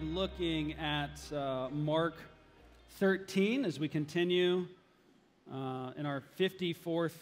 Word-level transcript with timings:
looking 0.00 0.72
at 0.74 1.20
uh, 1.32 1.68
Mark 1.70 2.14
13 2.98 3.64
as 3.64 3.78
we 3.78 3.88
continue 3.88 4.66
uh, 5.52 5.92
in 5.96 6.06
our 6.06 6.22
54th 6.38 7.14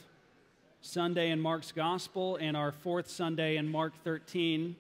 Sunday 0.81 1.31
in 1.31 1.41
Mark's 1.41 1.73
Gospel 1.73 2.37
and 2.37 2.57
our 2.57 2.73
fourth 2.73 3.11
Sunday 3.11 3.57
in 3.57 3.71
Mark 3.71 3.93
13. 4.05 4.75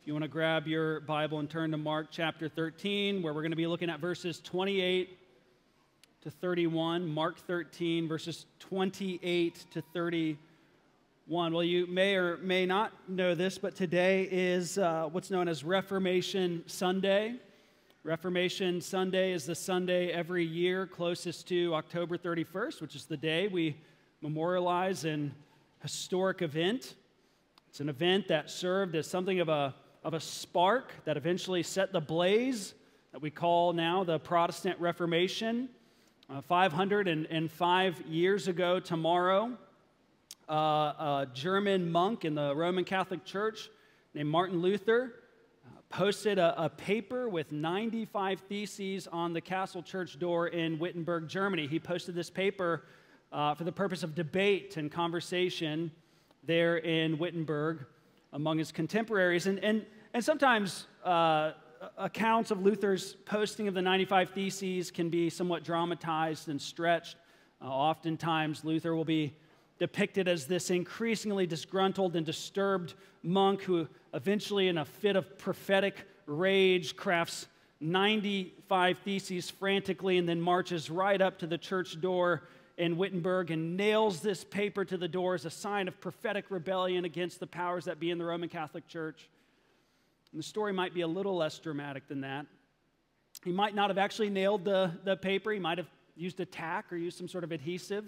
If 0.00 0.06
you 0.06 0.12
want 0.12 0.22
to 0.22 0.28
grab 0.28 0.66
your 0.66 1.00
Bible 1.00 1.40
and 1.40 1.50
turn 1.50 1.70
to 1.72 1.76
Mark 1.76 2.08
chapter 2.10 2.48
13, 2.48 3.22
where 3.22 3.34
we're 3.34 3.42
going 3.42 3.50
to 3.52 3.56
be 3.56 3.66
looking 3.66 3.90
at 3.90 4.00
verses 4.00 4.40
28 4.40 5.18
to 6.22 6.30
31. 6.30 7.06
Mark 7.06 7.38
13, 7.38 8.06
verses 8.06 8.46
28 8.60 9.66
to 9.72 9.82
31 9.92 10.38
one. 11.28 11.52
Well, 11.52 11.62
you 11.62 11.86
may 11.86 12.14
or 12.14 12.38
may 12.38 12.64
not 12.64 12.90
know 13.06 13.34
this, 13.34 13.58
but 13.58 13.76
today 13.76 14.26
is 14.30 14.78
uh, 14.78 15.10
what's 15.12 15.30
known 15.30 15.46
as 15.46 15.62
Reformation 15.62 16.62
Sunday. 16.66 17.34
Reformation 18.02 18.80
Sunday 18.80 19.32
is 19.32 19.44
the 19.44 19.54
Sunday 19.54 20.08
every 20.10 20.42
year 20.42 20.86
closest 20.86 21.46
to 21.48 21.74
October 21.74 22.16
31st, 22.16 22.80
which 22.80 22.94
is 22.94 23.04
the 23.04 23.16
day 23.18 23.46
we 23.46 23.76
memorialize 24.22 25.04
an 25.04 25.34
historic 25.82 26.40
event. 26.40 26.94
It's 27.68 27.80
an 27.80 27.90
event 27.90 28.28
that 28.28 28.48
served 28.48 28.94
as 28.94 29.06
something 29.06 29.38
of 29.38 29.50
a, 29.50 29.74
of 30.04 30.14
a 30.14 30.20
spark 30.20 30.94
that 31.04 31.18
eventually 31.18 31.62
set 31.62 31.92
the 31.92 32.00
blaze 32.00 32.72
that 33.12 33.20
we 33.20 33.30
call 33.30 33.74
now 33.74 34.02
the 34.02 34.18
Protestant 34.18 34.80
Reformation. 34.80 35.68
Uh, 36.30 36.40
505 36.40 38.00
years 38.06 38.48
ago 38.48 38.80
tomorrow, 38.80 39.58
uh, 40.48 40.54
a 40.54 41.26
German 41.34 41.90
monk 41.90 42.24
in 42.24 42.34
the 42.34 42.54
Roman 42.54 42.84
Catholic 42.84 43.24
Church 43.24 43.68
named 44.14 44.30
Martin 44.30 44.60
Luther 44.60 45.14
uh, 45.66 45.80
posted 45.90 46.38
a, 46.38 46.64
a, 46.64 46.68
paper 46.70 47.28
with 47.28 47.52
95 47.52 48.40
theses 48.48 49.06
on 49.08 49.32
the 49.32 49.40
castle 49.40 49.82
church 49.82 50.18
door 50.18 50.48
in 50.48 50.78
Wittenberg, 50.78 51.28
Germany. 51.28 51.66
He 51.66 51.78
posted 51.78 52.14
this 52.14 52.30
paper 52.30 52.84
uh, 53.30 53.54
for 53.54 53.64
the 53.64 53.72
purpose 53.72 54.02
of 54.02 54.14
debate 54.14 54.76
and 54.78 54.90
conversation 54.90 55.90
there 56.44 56.78
in 56.78 57.18
Wittenberg 57.18 57.84
among 58.32 58.58
his 58.58 58.72
contemporaries. 58.72 59.46
And, 59.46 59.58
and, 59.58 59.84
and 60.14 60.24
sometimes 60.24 60.86
uh, 61.04 61.52
accounts 61.98 62.50
of 62.50 62.62
Luther's 62.62 63.14
posting 63.26 63.68
of 63.68 63.74
the 63.74 63.82
95 63.82 64.30
Theses 64.30 64.90
can 64.90 65.10
be 65.10 65.28
somewhat 65.28 65.62
dramatized 65.62 66.48
and 66.48 66.60
stretched. 66.60 67.16
Uh, 67.60 67.66
oftentimes, 67.66 68.64
Luther 68.64 68.94
will 68.94 69.04
be 69.04 69.34
depicted 69.78 70.28
as 70.28 70.46
this 70.46 70.70
increasingly 70.70 71.46
disgruntled 71.46 72.16
and 72.16 72.26
disturbed 72.26 72.94
monk 73.22 73.62
who 73.62 73.88
eventually, 74.14 74.68
in 74.68 74.78
a 74.78 74.84
fit 74.84 75.16
of 75.16 75.38
prophetic 75.38 76.06
rage, 76.26 76.96
crafts 76.96 77.46
95 77.80 78.98
theses 78.98 79.50
frantically 79.50 80.18
and 80.18 80.28
then 80.28 80.40
marches 80.40 80.90
right 80.90 81.20
up 81.20 81.38
to 81.38 81.46
the 81.46 81.58
church 81.58 82.00
door 82.00 82.48
in 82.76 82.96
Wittenberg 82.96 83.50
and 83.50 83.76
nails 83.76 84.20
this 84.20 84.44
paper 84.44 84.84
to 84.84 84.96
the 84.96 85.08
door 85.08 85.34
as 85.34 85.44
a 85.44 85.50
sign 85.50 85.88
of 85.88 86.00
prophetic 86.00 86.46
rebellion 86.50 87.04
against 87.04 87.40
the 87.40 87.46
powers 87.46 87.84
that 87.84 88.00
be 88.00 88.10
in 88.10 88.18
the 88.18 88.24
Roman 88.24 88.48
Catholic 88.48 88.86
Church. 88.88 89.28
And 90.32 90.38
the 90.38 90.44
story 90.44 90.72
might 90.72 90.94
be 90.94 91.00
a 91.00 91.06
little 91.06 91.36
less 91.36 91.58
dramatic 91.58 92.08
than 92.08 92.20
that. 92.22 92.46
He 93.44 93.52
might 93.52 93.74
not 93.74 93.90
have 93.90 93.98
actually 93.98 94.30
nailed 94.30 94.64
the, 94.64 94.92
the 95.04 95.16
paper, 95.16 95.52
he 95.52 95.58
might 95.58 95.78
have 95.78 95.88
used 96.16 96.40
a 96.40 96.46
tack 96.46 96.92
or 96.92 96.96
used 96.96 97.18
some 97.18 97.28
sort 97.28 97.44
of 97.44 97.52
adhesive. 97.52 98.04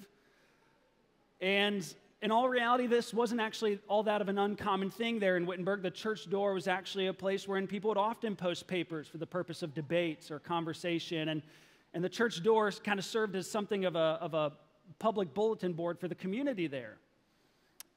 And 1.41 1.87
in 2.23 2.31
all 2.31 2.49
reality, 2.49 2.87
this 2.87 3.15
wasn't 3.15 3.41
actually 3.41 3.79
all 3.89 4.03
that 4.03 4.21
of 4.21 4.29
an 4.29 4.39
uncommon 4.39 4.91
thing 4.91 5.19
there 5.19 5.37
in 5.37 5.47
Wittenberg. 5.47 5.83
The 5.83 5.91
church 5.91 6.29
door 6.29 6.53
was 6.53 6.69
actually 6.69 7.07
a 7.07 7.15
place 7.15 7.49
wherein 7.49 7.67
people 7.67 7.89
would 7.89 7.97
often 7.99 8.37
post 8.37 8.67
papers 8.67 9.09
for 9.09 9.19
the 9.19 9.27
purpose 9.27 9.63
of 9.63 9.75
debates 9.75 10.31
or 10.31 10.39
conversation. 10.39 11.31
And, 11.31 11.43
and 11.95 12.05
the 12.05 12.11
church 12.11 12.43
door 12.43 12.71
kind 12.71 12.99
of 12.99 13.05
served 13.05 13.37
as 13.37 13.51
something 13.51 13.87
of 13.87 13.97
a, 13.97 14.19
of 14.21 14.35
a 14.35 14.53
public 14.99 15.33
bulletin 15.33 15.73
board 15.73 15.99
for 15.99 16.09
the 16.09 16.15
community 16.15 16.67
there. 16.67 16.99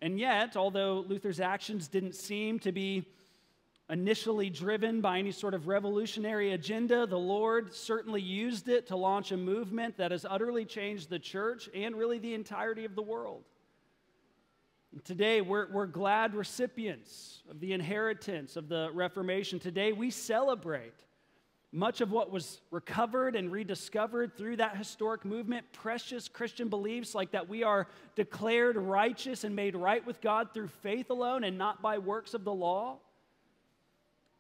And 0.02 0.20
yet, 0.20 0.56
although 0.56 1.06
Luther's 1.08 1.40
actions 1.40 1.88
didn't 1.88 2.16
seem 2.16 2.60
to 2.60 2.72
be 2.72 3.06
initially 3.94 4.50
driven 4.50 5.02
by 5.02 5.20
any 5.20 5.32
sort 5.32 5.54
of 5.54 5.68
revolutionary 5.68 6.54
agenda, 6.54 7.06
the 7.06 7.16
Lord 7.16 7.76
certainly 7.76 8.22
used 8.22 8.68
it 8.68 8.88
to 8.88 8.96
launch 8.96 9.32
a 9.32 9.38
movement 9.38 9.98
that 9.98 10.10
has 10.10 10.26
utterly 10.28 10.66
changed 10.66 11.12
the 11.12 11.20
church 11.20 11.70
and 11.76 11.96
really 11.96 12.18
the 12.18 12.34
entirety 12.34 12.86
of 12.86 12.96
the 12.96 13.04
world. 13.04 13.44
And 14.94 15.06
today, 15.06 15.42
we're, 15.42 15.72
we're 15.72 15.86
glad 15.86 16.34
recipients 16.34 17.44
of 17.48 17.60
the 17.60 17.72
inheritance 17.72 18.56
of 18.56 18.68
the 18.68 18.90
Reformation. 18.96 19.60
Today, 19.60 19.94
we 19.94 20.10
celebrate 20.10 20.96
much 21.72 22.02
of 22.02 22.12
what 22.12 22.32
was 22.32 22.62
recovered 22.72 23.36
and 23.36 23.52
rediscovered 23.52 24.36
through 24.36 24.56
that 24.56 24.76
historic 24.76 25.24
movement, 25.24 25.66
precious 25.72 26.28
Christian 26.28 26.68
beliefs 26.68 27.14
like 27.14 27.32
that 27.32 27.48
we 27.48 27.64
are 27.64 27.88
declared 28.16 28.76
righteous 28.76 29.44
and 29.44 29.56
made 29.56 29.76
right 29.76 30.04
with 30.04 30.20
God 30.20 30.50
through 30.52 30.70
faith 30.70 31.12
alone 31.12 31.44
and 31.44 31.60
not 31.60 31.84
by 31.84 32.00
works 32.00 32.34
of 32.34 32.44
the 32.44 32.54
law 32.54 32.98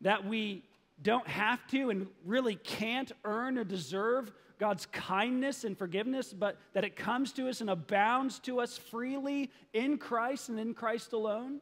that 0.03 0.25
we 0.25 0.63
don't 1.01 1.27
have 1.27 1.65
to 1.67 1.89
and 1.89 2.07
really 2.25 2.55
can't 2.55 3.11
earn 3.25 3.57
or 3.57 3.63
deserve 3.63 4.31
God's 4.59 4.85
kindness 4.85 5.63
and 5.63 5.77
forgiveness, 5.77 6.31
but 6.31 6.57
that 6.73 6.85
it 6.85 6.95
comes 6.95 7.33
to 7.33 7.49
us 7.49 7.59
and 7.59 7.69
abounds 7.69 8.39
to 8.39 8.61
us 8.61 8.77
freely 8.77 9.51
in 9.73 9.97
Christ 9.97 10.49
and 10.49 10.59
in 10.59 10.73
Christ 10.73 11.13
alone. 11.13 11.59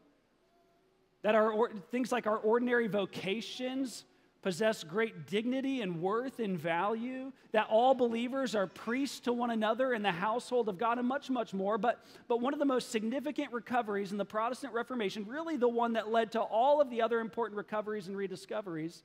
That 1.24 1.36
our 1.36 1.72
things 1.92 2.12
like 2.12 2.28
our 2.28 2.38
ordinary 2.38 2.88
vocations 2.88 4.04
possess 4.42 4.84
great 4.84 5.28
dignity 5.28 5.82
and 5.82 6.02
worth 6.02 6.40
and 6.40 6.58
value, 6.58 7.32
that 7.52 7.68
all 7.70 7.94
believers 7.94 8.56
are 8.56 8.66
priests 8.66 9.20
to 9.22 9.34
one 9.34 9.52
another 9.52 9.94
in 9.94 10.02
the 10.02 10.12
household 10.12 10.68
of 10.68 10.78
God, 10.78 10.98
and 10.98 11.08
much, 11.08 11.30
much 11.30 11.54
more. 11.54 11.78
But, 11.78 12.04
but 12.28 12.42
one 12.42 12.54
of 12.54 12.60
the 12.60 12.66
most 12.66 12.92
significant 12.92 13.52
recoveries 13.54 14.12
in 14.12 14.18
the 14.18 14.26
Protestant 14.26 14.74
Reformation, 14.74 15.26
really 15.28 15.58
the 15.58 15.70
one 15.70 15.94
that 15.94 16.12
led 16.12 16.32
to 16.32 16.42
all 16.42 16.82
of 16.82 16.90
the 16.90 17.02
other 17.02 17.20
important 17.20 17.58
recoveries 17.58 18.08
and 18.08 18.18
rediscoveries, 18.18 19.04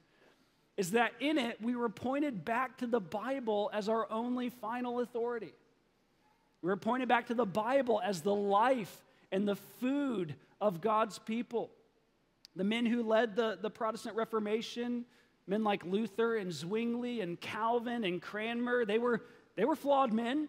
is 0.76 0.92
that 0.92 1.12
in 1.20 1.38
it 1.38 1.60
we 1.60 1.76
were 1.76 1.88
pointed 1.88 2.44
back 2.44 2.78
to 2.78 2.86
the 2.86 3.00
Bible 3.00 3.70
as 3.74 3.88
our 3.88 4.10
only 4.10 4.48
final 4.48 5.00
authority. 5.00 5.52
We 6.62 6.68
were 6.68 6.76
pointed 6.76 7.08
back 7.08 7.26
to 7.26 7.34
the 7.34 7.46
Bible 7.46 8.00
as 8.02 8.22
the 8.22 8.34
life 8.34 9.04
and 9.30 9.46
the 9.46 9.56
food 9.56 10.34
of 10.60 10.80
God's 10.80 11.18
people. 11.18 11.70
The 12.54 12.64
men 12.64 12.86
who 12.86 13.02
led 13.02 13.36
the, 13.36 13.58
the 13.60 13.70
Protestant 13.70 14.16
Reformation 14.16 15.04
Men 15.46 15.62
like 15.62 15.84
Luther 15.84 16.36
and 16.36 16.52
Zwingli 16.52 17.20
and 17.20 17.40
Calvin 17.40 18.04
and 18.04 18.20
Cranmer, 18.20 18.84
they 18.84 18.98
were, 18.98 19.22
they 19.56 19.64
were 19.64 19.76
flawed 19.76 20.12
men. 20.12 20.48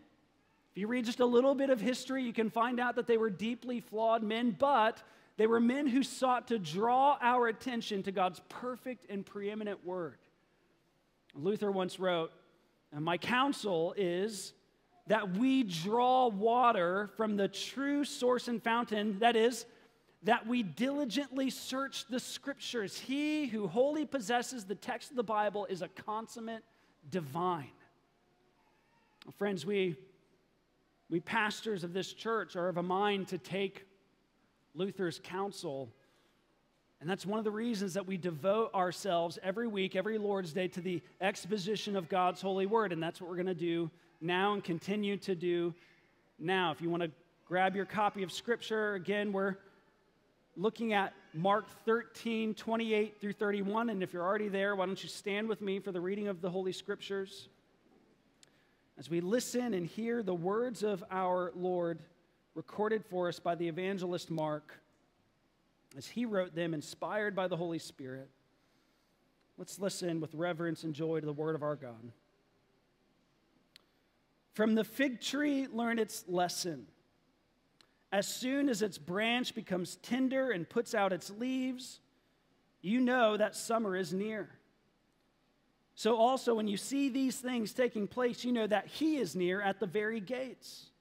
If 0.72 0.82
you 0.82 0.88
read 0.88 1.06
just 1.06 1.20
a 1.20 1.26
little 1.26 1.56
bit 1.56 1.70
of 1.70 1.80
history, 1.80 2.24
you 2.24 2.34
can 2.34 2.50
find 2.50 2.80
out 2.80 2.96
that 2.96 3.08
they 3.08 3.18
were 3.18 3.30
deeply 3.30 3.80
flawed 3.80 4.24
men, 4.24 4.56
but 4.58 5.02
they 5.38 5.48
were 5.48 5.60
men 5.60 5.88
who 5.88 6.02
sought 6.04 6.48
to 6.48 6.58
draw 6.58 7.18
our 7.22 7.48
attention 7.48 8.04
to 8.04 8.12
God's 8.12 8.42
perfect 8.50 9.06
and 9.10 9.26
preeminent 9.26 9.86
word. 9.86 10.18
Luther 11.36 11.72
once 11.72 12.00
wrote, 12.00 12.32
My 12.92 13.18
counsel 13.18 13.94
is 13.98 14.54
that 15.08 15.38
we 15.38 15.64
draw 15.64 16.28
water 16.28 17.12
from 17.18 17.38
the 17.38 17.48
true 17.48 18.04
source 18.04 18.48
and 18.48 18.62
fountain, 18.62 19.20
that 19.20 19.36
is, 19.36 19.66
that 20.24 20.48
we 20.48 20.64
diligently 20.64 21.50
search 21.50 22.06
the 22.08 22.20
scriptures. 22.20 22.98
He 22.98 23.48
who 23.48 23.68
wholly 23.68 24.06
possesses 24.06 24.66
the 24.66 24.76
text 24.76 25.12
of 25.12 25.16
the 25.16 25.24
Bible 25.24 25.66
is 25.70 25.82
a 25.82 25.88
consummate 25.88 26.64
divine. 27.10 27.70
Friends, 29.38 29.66
we, 29.66 29.96
we 31.10 31.20
pastors 31.20 31.84
of 31.84 31.94
this 31.94 32.14
church 32.14 32.56
are 32.56 32.70
of 32.70 32.78
a 32.78 32.84
mind 32.84 33.28
to 33.30 33.38
take 33.38 33.86
Luther's 34.74 35.20
counsel. 35.24 35.90
And 37.00 37.10
that's 37.10 37.26
one 37.26 37.38
of 37.38 37.46
the 37.46 37.52
reasons 37.52 37.94
that 37.94 38.08
we 38.08 38.18
devote 38.18 38.74
ourselves 38.74 39.38
every 39.44 39.68
week, 39.68 39.96
every 39.96 40.18
Lord's 40.18 40.52
Day, 40.52 40.68
to 40.70 40.82
the 40.82 41.02
exposition 41.22 41.96
of 41.96 42.10
God's 42.10 42.42
holy 42.42 42.66
word. 42.66 42.92
And 42.92 43.04
that's 43.04 43.22
what 43.22 43.30
we're 43.30 43.36
going 43.36 43.48
to 43.48 43.54
do 43.54 43.92
now 44.20 44.54
and 44.54 44.64
continue 44.64 45.18
to 45.18 45.36
do 45.36 45.76
now. 46.40 46.72
If 46.72 46.82
you 46.82 46.90
want 46.90 47.04
to 47.04 47.12
grab 47.48 47.76
your 47.76 47.86
copy 47.86 48.24
of 48.24 48.32
Scripture, 48.32 48.96
again, 48.96 49.32
we're 49.32 49.58
looking 50.58 50.94
at 50.94 51.14
Mark 51.34 51.68
13, 51.86 52.56
28 52.56 53.22
through 53.22 53.34
31. 53.34 53.90
And 53.92 54.02
if 54.02 54.12
you're 54.12 54.24
already 54.24 54.50
there, 54.50 54.76
why 54.76 54.88
don't 54.88 55.02
you 55.02 55.08
stand 55.08 55.48
with 55.48 55.62
me 55.62 55.80
for 55.80 55.92
the 55.92 56.02
reading 56.02 56.28
of 56.28 56.42
the 56.42 56.50
Holy 56.50 56.74
Scriptures? 56.74 57.48
As 58.98 59.10
we 59.10 59.22
listen 59.22 59.76
and 59.76 59.86
hear 59.86 60.24
the 60.24 60.34
words 60.34 60.82
of 60.82 61.04
our 61.12 61.52
Lord 61.56 62.00
recorded 62.56 63.06
for 63.06 63.28
us 63.28 63.40
by 63.40 63.54
the 63.54 63.68
evangelist 63.68 64.32
Mark, 64.32 64.82
as 65.96 66.08
he 66.08 66.26
wrote 66.26 66.56
them, 66.56 66.74
inspired 66.74 67.36
by 67.36 67.48
the 67.48 67.56
Holy 67.56 67.78
Spirit, 67.78 68.28
let's 69.58 69.80
listen 69.80 70.20
with 70.20 70.34
reverence 70.34 70.84
and 70.84 70.96
joy 70.96 71.20
to 71.20 71.26
the 71.26 71.34
word 71.34 71.54
of 71.54 71.62
our 71.62 71.76
God. 71.76 72.12
From 74.54 74.74
the 74.74 74.84
fig 74.84 75.22
tree, 75.22 75.68
learn 75.72 76.00
its 76.00 76.24
lesson. 76.28 76.88
As 78.12 78.28
soon 78.28 78.70
as 78.70 78.82
its 78.82 78.98
branch 78.98 79.54
becomes 79.54 79.98
tender 79.98 80.52
and 80.52 80.68
puts 80.68 80.96
out 80.96 81.12
its 81.12 81.30
leaves, 81.30 82.00
you 82.82 83.02
know 83.02 83.36
that 83.36 83.56
summer 83.56 83.96
is 83.96 84.14
near. 84.14 84.50
So, 85.96 86.16
also, 86.16 86.54
when 86.54 86.68
you 86.68 86.78
see 86.78 87.10
these 87.10 87.38
things 87.38 87.74
taking 87.74 88.08
place, 88.08 88.46
you 88.46 88.52
know 88.52 88.68
that 88.68 88.88
He 88.88 89.18
is 89.18 89.36
near 89.36 89.62
at 89.62 89.80
the 89.80 89.88
very 89.88 90.20
gates. 90.20 90.92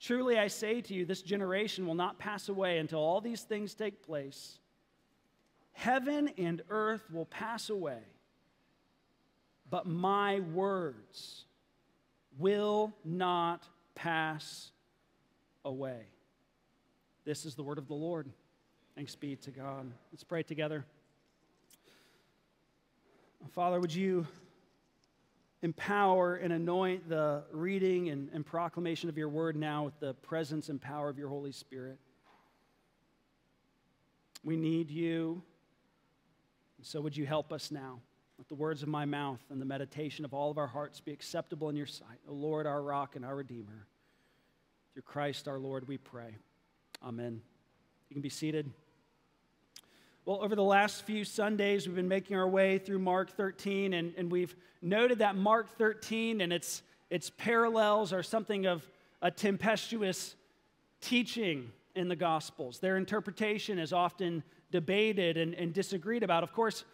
Truly, 0.00 0.36
I 0.36 0.48
say 0.48 0.80
to 0.80 0.94
you, 0.94 1.06
this 1.06 1.22
generation 1.22 1.86
will 1.86 1.94
not 1.94 2.18
pass 2.18 2.48
away 2.48 2.78
until 2.78 2.98
all 2.98 3.20
these 3.20 3.42
things 3.42 3.74
take 3.74 4.04
place. 4.04 4.58
Heaven 5.72 6.30
and 6.36 6.62
earth 6.68 7.08
will 7.12 7.26
pass 7.26 7.70
away, 7.70 8.00
but 9.70 9.86
my 9.86 10.40
words 10.40 11.44
will 12.36 12.92
not 13.04 13.68
pass 13.94 14.71
away. 15.64 16.06
This 17.24 17.44
is 17.44 17.54
the 17.54 17.62
word 17.62 17.78
of 17.78 17.88
the 17.88 17.94
Lord. 17.94 18.28
Thanks 18.96 19.14
be 19.14 19.36
to 19.36 19.50
God. 19.50 19.90
Let's 20.12 20.24
pray 20.24 20.42
together. 20.42 20.84
Father, 23.50 23.80
would 23.80 23.94
you 23.94 24.26
empower 25.62 26.36
and 26.36 26.52
anoint 26.52 27.08
the 27.08 27.42
reading 27.52 28.08
and, 28.08 28.28
and, 28.32 28.44
proclamation 28.44 29.08
of 29.08 29.16
your 29.16 29.28
word 29.28 29.56
now 29.56 29.84
with 29.84 29.98
the 30.00 30.14
presence 30.14 30.68
and 30.68 30.80
power 30.80 31.08
of 31.08 31.18
your 31.18 31.28
Holy 31.28 31.52
Spirit? 31.52 31.98
We 34.44 34.56
need 34.56 34.90
you. 34.90 35.42
And 36.78 36.86
So 36.86 37.00
would 37.00 37.16
you 37.16 37.26
help 37.26 37.52
us 37.52 37.70
now? 37.70 38.00
Let 38.38 38.48
the 38.48 38.54
words 38.56 38.82
of 38.82 38.88
my 38.88 39.04
mouth 39.04 39.40
and 39.50 39.60
the 39.60 39.64
meditation 39.66 40.24
of 40.24 40.34
all 40.34 40.50
of 40.50 40.58
our 40.58 40.66
hearts 40.66 41.00
be 41.00 41.12
acceptable 41.12 41.68
in 41.68 41.76
your 41.76 41.86
sight. 41.86 42.18
O 42.28 42.32
Lord, 42.32 42.66
our 42.66 42.82
rock 42.82 43.14
and 43.14 43.24
our 43.24 43.36
redeemer. 43.36 43.86
Through 44.94 45.04
Christ 45.04 45.48
our 45.48 45.58
Lord, 45.58 45.88
we 45.88 45.96
pray. 45.96 46.36
Amen. 47.02 47.40
You 48.10 48.14
can 48.14 48.20
be 48.20 48.28
seated. 48.28 48.70
Well, 50.26 50.42
over 50.42 50.54
the 50.54 50.62
last 50.62 51.04
few 51.04 51.24
Sundays, 51.24 51.86
we've 51.86 51.96
been 51.96 52.08
making 52.08 52.36
our 52.36 52.46
way 52.46 52.76
through 52.76 52.98
Mark 52.98 53.30
13, 53.34 53.94
and, 53.94 54.12
and 54.18 54.30
we've 54.30 54.54
noted 54.82 55.20
that 55.20 55.34
Mark 55.34 55.78
13 55.78 56.42
and 56.42 56.52
its, 56.52 56.82
its 57.08 57.30
parallels 57.30 58.12
are 58.12 58.22
something 58.22 58.66
of 58.66 58.86
a 59.22 59.30
tempestuous 59.30 60.36
teaching 61.00 61.72
in 61.94 62.08
the 62.08 62.16
Gospels. 62.16 62.78
Their 62.78 62.98
interpretation 62.98 63.78
is 63.78 63.94
often 63.94 64.42
debated 64.70 65.38
and, 65.38 65.54
and 65.54 65.72
disagreed 65.72 66.22
about. 66.22 66.42
Of 66.42 66.52
course, 66.52 66.84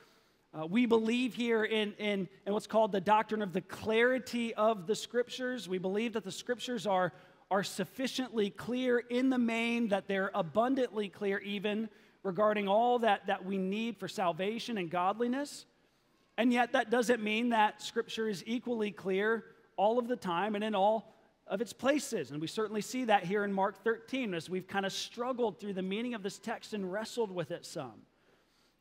uh, 0.54 0.66
we 0.66 0.86
believe 0.86 1.34
here 1.34 1.64
in, 1.64 1.94
in, 1.98 2.28
in 2.46 2.52
what's 2.52 2.68
called 2.68 2.92
the 2.92 3.00
doctrine 3.00 3.42
of 3.42 3.52
the 3.52 3.60
clarity 3.60 4.54
of 4.54 4.86
the 4.86 4.94
Scriptures. 4.94 5.68
We 5.68 5.78
believe 5.78 6.12
that 6.12 6.22
the 6.22 6.30
Scriptures 6.30 6.86
are, 6.86 7.12
are 7.50 7.62
sufficiently 7.62 8.50
clear 8.50 8.98
in 8.98 9.30
the 9.30 9.38
main, 9.38 9.88
that 9.88 10.06
they're 10.06 10.30
abundantly 10.34 11.08
clear 11.08 11.38
even 11.38 11.88
regarding 12.22 12.68
all 12.68 12.98
that, 12.98 13.26
that 13.26 13.44
we 13.44 13.56
need 13.56 13.96
for 13.96 14.08
salvation 14.08 14.76
and 14.76 14.90
godliness. 14.90 15.64
And 16.36 16.52
yet, 16.52 16.72
that 16.72 16.90
doesn't 16.90 17.22
mean 17.22 17.50
that 17.50 17.82
Scripture 17.82 18.28
is 18.28 18.44
equally 18.46 18.90
clear 18.90 19.44
all 19.76 19.98
of 19.98 20.08
the 20.08 20.16
time 20.16 20.54
and 20.54 20.62
in 20.62 20.74
all 20.74 21.14
of 21.46 21.60
its 21.60 21.72
places. 21.72 22.30
And 22.30 22.40
we 22.40 22.46
certainly 22.46 22.82
see 22.82 23.04
that 23.04 23.24
here 23.24 23.44
in 23.44 23.52
Mark 23.52 23.82
13 23.82 24.34
as 24.34 24.50
we've 24.50 24.68
kind 24.68 24.84
of 24.84 24.92
struggled 24.92 25.58
through 25.58 25.72
the 25.72 25.82
meaning 25.82 26.14
of 26.14 26.22
this 26.22 26.38
text 26.38 26.74
and 26.74 26.92
wrestled 26.92 27.30
with 27.30 27.50
it 27.50 27.64
some. 27.64 28.02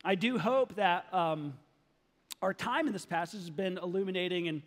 I 0.04 0.16
do 0.16 0.38
hope 0.38 0.76
that 0.76 1.12
um, 1.14 1.54
our 2.42 2.54
time 2.54 2.88
in 2.88 2.94
this 2.94 3.06
passage 3.06 3.40
has 3.40 3.50
been 3.50 3.78
illuminating 3.78 4.48
and, 4.48 4.62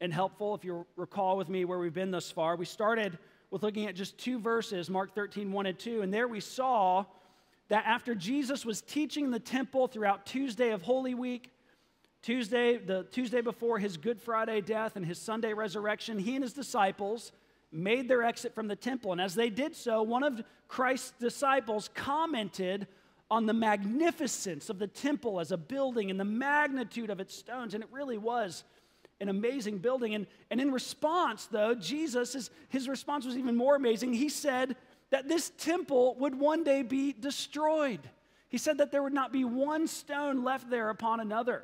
and 0.00 0.12
helpful. 0.12 0.54
If 0.54 0.64
you 0.64 0.84
recall 0.96 1.36
with 1.36 1.48
me 1.48 1.64
where 1.64 1.78
we've 1.78 1.94
been 1.94 2.10
thus 2.10 2.30
far, 2.30 2.56
we 2.56 2.64
started 2.64 3.18
with 3.50 3.62
looking 3.62 3.86
at 3.86 3.94
just 3.94 4.18
two 4.18 4.38
verses, 4.38 4.90
Mark 4.90 5.14
13, 5.14 5.52
1 5.52 5.66
and 5.66 5.78
2. 5.78 6.02
And 6.02 6.12
there 6.12 6.28
we 6.28 6.40
saw 6.40 7.04
that 7.68 7.84
after 7.86 8.14
Jesus 8.14 8.64
was 8.64 8.82
teaching 8.82 9.26
in 9.26 9.30
the 9.30 9.38
temple 9.38 9.86
throughout 9.86 10.26
Tuesday 10.26 10.70
of 10.70 10.82
Holy 10.82 11.14
Week, 11.14 11.50
Tuesday, 12.22 12.78
the 12.78 13.04
Tuesday 13.10 13.40
before 13.40 13.78
his 13.78 13.96
Good 13.96 14.20
Friday 14.20 14.60
death 14.60 14.96
and 14.96 15.04
his 15.04 15.18
Sunday 15.18 15.52
resurrection, 15.52 16.18
he 16.18 16.34
and 16.34 16.42
his 16.42 16.52
disciples 16.52 17.32
made 17.70 18.08
their 18.08 18.22
exit 18.22 18.54
from 18.54 18.68
the 18.68 18.76
temple. 18.76 19.12
And 19.12 19.20
as 19.20 19.34
they 19.34 19.50
did 19.50 19.74
so, 19.74 20.02
one 20.02 20.22
of 20.22 20.42
Christ's 20.68 21.12
disciples 21.18 21.90
commented 21.94 22.86
on 23.30 23.46
the 23.46 23.52
magnificence 23.52 24.70
of 24.70 24.78
the 24.78 24.86
temple 24.86 25.40
as 25.40 25.50
a 25.50 25.56
building 25.56 26.10
and 26.10 26.20
the 26.20 26.24
magnitude 26.24 27.10
of 27.10 27.20
its 27.20 27.34
stones. 27.34 27.74
And 27.74 27.82
it 27.82 27.90
really 27.92 28.18
was 28.18 28.64
an 29.20 29.28
amazing 29.28 29.78
building. 29.78 30.14
And, 30.14 30.26
and 30.50 30.60
in 30.60 30.72
response, 30.72 31.46
though, 31.46 31.74
Jesus, 31.74 32.32
his, 32.32 32.50
his 32.68 32.88
response 32.88 33.26
was 33.26 33.36
even 33.36 33.56
more 33.56 33.76
amazing. 33.76 34.12
He 34.12 34.28
said, 34.28 34.76
that 35.14 35.28
this 35.28 35.52
temple 35.58 36.16
would 36.18 36.34
one 36.34 36.64
day 36.64 36.82
be 36.82 37.12
destroyed. 37.12 38.00
He 38.48 38.58
said 38.58 38.78
that 38.78 38.90
there 38.90 39.00
would 39.00 39.12
not 39.12 39.32
be 39.32 39.44
one 39.44 39.86
stone 39.86 40.42
left 40.42 40.68
there 40.68 40.90
upon 40.90 41.20
another. 41.20 41.62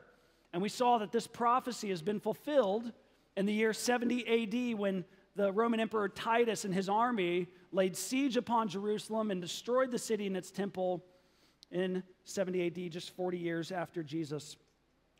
And 0.53 0.63
we 0.63 0.69
saw 0.69 0.99
that 0.99 1.11
this 1.11 1.27
prophecy 1.27 1.89
has 1.91 2.01
been 2.01 2.21
fulfilled 2.21 2.93
in 3.37 3.47
the 3.47 3.53
year 3.53 3.73
70 3.73 4.73
AD 4.73 4.79
when 4.79 5.05
the 5.35 5.51
Roman 5.51 5.81
Emperor 5.81 6.09
Titus 6.09 6.65
and 6.65 6.73
his 6.73 6.89
army 6.89 7.49
laid 7.73 7.97
siege 7.97 8.37
upon 8.37 8.69
Jerusalem 8.69 9.33
and 9.33 9.41
destroyed 9.41 9.91
the 9.91 9.99
city 9.99 10.29
and 10.29 10.37
its 10.37 10.53
temple 10.53 11.05
in 11.73 12.05
70 12.23 12.67
AD, 12.67 12.93
just 12.93 13.17
40 13.17 13.37
years 13.37 13.73
after 13.73 14.05
Jesus 14.05 14.57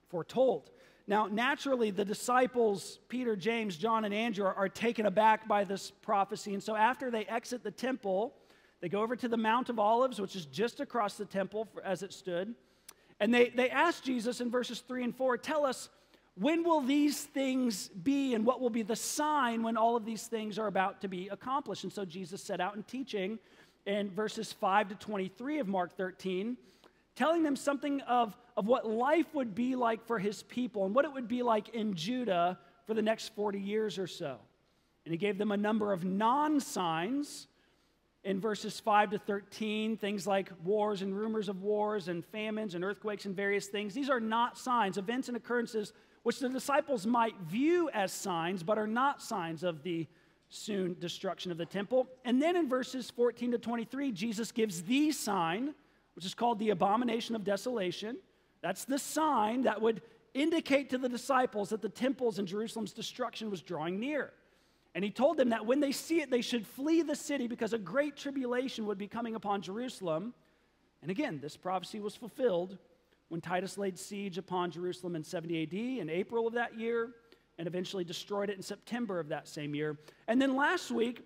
foretold. 0.09 0.71
Now, 1.11 1.27
naturally, 1.27 1.91
the 1.91 2.05
disciples, 2.05 3.01
Peter, 3.09 3.35
James, 3.35 3.77
John, 3.77 4.05
and 4.05 4.15
Andrew, 4.15 4.45
are, 4.45 4.55
are, 4.55 4.69
taken 4.69 5.07
aback 5.07 5.49
by 5.49 5.65
this 5.65 5.91
prophecy. 5.91 6.55
And 6.55 6.63
so, 6.63 6.77
after 6.77 7.11
they 7.11 7.25
exit 7.25 7.65
the 7.65 7.73
temple, 7.73 8.33
they 8.81 8.89
go 8.89 9.03
over 9.03 9.17
to 9.17 9.27
the 9.27 9.37
Mount 9.37 9.71
of 9.71 9.81
Olives, 9.81 10.21
which 10.21 10.37
is 10.37 10.47
just 10.47 10.79
across 10.79 11.15
the 11.17 11.25
temple 11.25 11.67
as 11.85 12.05
it 12.05 12.13
stood. 12.13 12.55
And 13.19 13.35
they, 13.35 13.49
they 13.49 13.71
ask 13.71 14.05
Jesus 14.05 14.41
in 14.41 14.53
verses 14.53 14.85
3 14.87 15.03
and 15.03 15.17
4 15.17 15.37
tell 15.37 15.67
us, 15.67 15.89
when 16.37 16.63
will 16.63 16.81
these 16.81 17.25
things 17.25 17.89
be, 17.89 18.35
and 18.35 18.47
what 18.47 18.61
will 18.61 18.71
be 18.71 18.83
the 18.83 18.95
sign 18.95 19.65
when 19.65 19.77
all 19.77 19.97
of 19.97 20.05
these 20.05 20.29
things 20.29 20.61
are 20.61 20.69
about 20.69 21.01
to 21.01 21.09
be 21.09 21.27
accomplished? 21.27 21.83
And 21.83 21.93
so, 21.93 22.05
Jesus 22.05 22.41
set 22.41 22.61
out 22.61 22.77
in 22.77 22.85
teaching 22.85 23.41
in 23.85 24.13
verses 24.13 24.53
5 24.53 24.91
to 24.91 24.95
23 24.95 25.59
of 25.59 25.67
Mark 25.67 25.97
13 25.97 26.57
telling 27.21 27.43
them 27.43 27.55
something 27.55 28.01
of, 28.09 28.35
of 28.57 28.67
what 28.67 28.89
life 28.89 29.27
would 29.35 29.55
be 29.55 29.77
like 29.77 30.07
for 30.07 30.19
his 30.19 30.43
people 30.45 30.87
and 30.87 30.95
what 30.95 31.05
it 31.05 31.13
would 31.13 31.29
be 31.29 31.43
like 31.43 31.69
in 31.69 31.93
Judah 31.93 32.59
for 32.87 32.95
the 32.95 33.03
next 33.03 33.35
40 33.35 33.61
years 33.61 33.99
or 33.99 34.07
so. 34.07 34.39
And 35.05 35.13
he 35.13 35.19
gave 35.19 35.37
them 35.37 35.53
a 35.53 35.57
number 35.59 35.93
of 35.93 36.03
non 36.03 36.61
signs 36.61 37.47
in 38.25 38.41
verses 38.41 38.81
5 38.81 39.11
to 39.11 39.19
13, 39.19 39.99
things 39.99 40.27
like 40.27 40.51
wars 40.65 41.03
and 41.03 41.15
rumors 41.15 41.51
of 41.51 41.61
wars 41.61 42.09
and 42.09 42.25
famines 42.25 42.75
and 42.75 42.83
earthquakes 42.83 43.27
and 43.27 43.37
various 43.37 43.67
things. 43.67 43.93
These 43.93 44.09
are 44.09 44.21
not 44.21 44.57
signs, 44.57 44.97
events 44.97 45.29
and 45.29 45.37
occurrences 45.37 45.93
which 46.23 46.39
the 46.39 46.49
disciples 46.49 47.07
might 47.07 47.37
view 47.41 47.91
as 47.93 48.13
signs, 48.13 48.63
but 48.63 48.79
are 48.79 48.87
not 48.87 49.21
signs 49.21 49.63
of 49.63 49.83
the 49.83 50.07
soon 50.49 50.97
destruction 50.99 51.53
of 51.53 51.59
the 51.59 51.67
temple. 51.67 52.07
And 52.25 52.41
then 52.41 52.57
in 52.57 52.67
verses 52.67 53.11
14 53.11 53.51
to 53.51 53.59
23, 53.59 54.11
Jesus 54.11 54.53
gives 54.53 54.85
the 54.85 55.13
sign 55.13 55.75
which 56.15 56.25
is 56.25 56.35
called 56.35 56.59
the 56.59 56.71
abomination 56.71 57.35
of 57.35 57.45
desolation. 57.45 58.17
That's 58.63 58.85
the 58.85 58.99
sign 58.99 59.63
that 59.63 59.81
would 59.81 60.03
indicate 60.35 60.91
to 60.91 60.99
the 60.99 61.09
disciples 61.09 61.71
that 61.71 61.83
the 61.83 61.89
temples 61.89 62.39
in 62.39 62.47
Jerusalem's 62.47 62.93
destruction 62.93 63.51
was 63.51 63.63
drawing 63.63 63.99
near. 63.99 64.33
And 64.95 65.05
he 65.05 65.11
told 65.11 65.37
them 65.37 65.51
that 65.51 65.67
when 65.67 65.81
they 65.81 65.93
see 65.93 66.21
it, 66.21 66.31
they 66.31 66.41
should 66.43 66.67
flee 66.67 67.03
the 67.03 67.15
city 67.15 67.47
because 67.47 67.73
a 67.73 67.79
great 67.79 68.17
tribulation 68.17 68.87
would 68.87 68.99
be 68.99 69.07
coming 69.07 69.35
upon 69.35 69.63
Jerusalem. 69.63 70.35
And 71.03 71.11
again, 71.11 71.39
this 71.41 71.57
prophecy 71.57 72.01
was 72.01 72.17
fulfilled 72.17 72.77
when 73.29 73.41
Titus 73.41 73.79
laid 73.79 73.99
siege 73.99 74.37
upon 74.39 74.73
Jerusalem 74.73 75.15
in 75.15 75.23
70 75.23 75.63
AD 75.63 75.73
in 75.73 76.11
April 76.11 76.49
of 76.49 76.55
that 76.55 76.79
year 76.79 77.11
and 77.59 77.69
eventually 77.69 78.05
destroyed 78.05 78.51
it 78.51 78.57
in 78.57 78.63
September 78.63 79.21
of 79.21 79.29
that 79.29 79.47
same 79.47 79.75
year. 79.75 79.99
And 80.27 80.43
then 80.43 80.57
last 80.57 80.91
week, 80.91 81.25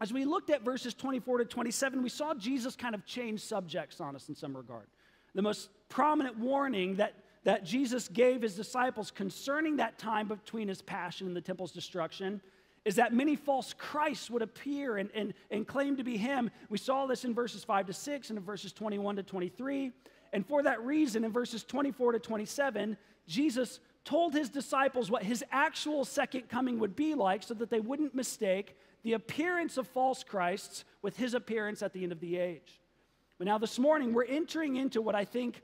as 0.00 0.12
we 0.12 0.24
looked 0.24 0.50
at 0.50 0.62
verses 0.62 0.94
24 0.94 1.38
to 1.38 1.44
27, 1.44 2.02
we 2.02 2.08
saw 2.08 2.34
Jesus 2.34 2.76
kind 2.76 2.94
of 2.94 3.06
change 3.06 3.40
subjects 3.40 4.00
on 4.00 4.14
us 4.14 4.28
in 4.28 4.34
some 4.34 4.56
regard. 4.56 4.86
The 5.34 5.42
most 5.42 5.70
prominent 5.88 6.38
warning 6.38 6.96
that, 6.96 7.14
that 7.44 7.64
Jesus 7.64 8.08
gave 8.08 8.42
his 8.42 8.54
disciples 8.54 9.10
concerning 9.10 9.76
that 9.76 9.98
time 9.98 10.28
between 10.28 10.68
his 10.68 10.82
passion 10.82 11.26
and 11.26 11.36
the 11.36 11.40
temple's 11.40 11.72
destruction 11.72 12.40
is 12.84 12.94
that 12.96 13.12
many 13.12 13.34
false 13.34 13.74
Christs 13.76 14.30
would 14.30 14.42
appear 14.42 14.98
and, 14.98 15.10
and, 15.12 15.34
and 15.50 15.66
claim 15.66 15.96
to 15.96 16.04
be 16.04 16.16
him. 16.16 16.50
We 16.68 16.78
saw 16.78 17.06
this 17.06 17.24
in 17.24 17.34
verses 17.34 17.64
5 17.64 17.86
to 17.86 17.92
6 17.92 18.30
and 18.30 18.38
in 18.38 18.44
verses 18.44 18.72
21 18.72 19.16
to 19.16 19.22
23. 19.24 19.92
And 20.32 20.46
for 20.46 20.62
that 20.62 20.80
reason, 20.82 21.24
in 21.24 21.32
verses 21.32 21.64
24 21.64 22.12
to 22.12 22.18
27, 22.20 22.96
Jesus 23.26 23.80
told 24.04 24.34
his 24.34 24.48
disciples 24.48 25.10
what 25.10 25.24
his 25.24 25.44
actual 25.50 26.04
second 26.04 26.48
coming 26.48 26.78
would 26.78 26.94
be 26.94 27.14
like 27.14 27.42
so 27.42 27.54
that 27.54 27.70
they 27.70 27.80
wouldn't 27.80 28.14
mistake 28.14 28.76
the 29.06 29.12
appearance 29.12 29.76
of 29.76 29.86
false 29.86 30.24
Christs 30.24 30.84
with 31.00 31.16
his 31.16 31.34
appearance 31.34 31.80
at 31.80 31.92
the 31.92 32.02
end 32.02 32.10
of 32.10 32.18
the 32.18 32.38
age. 32.38 32.80
But 33.38 33.46
now, 33.46 33.56
this 33.56 33.78
morning, 33.78 34.12
we're 34.12 34.24
entering 34.24 34.74
into 34.74 35.00
what 35.00 35.14
I 35.14 35.24
think 35.24 35.62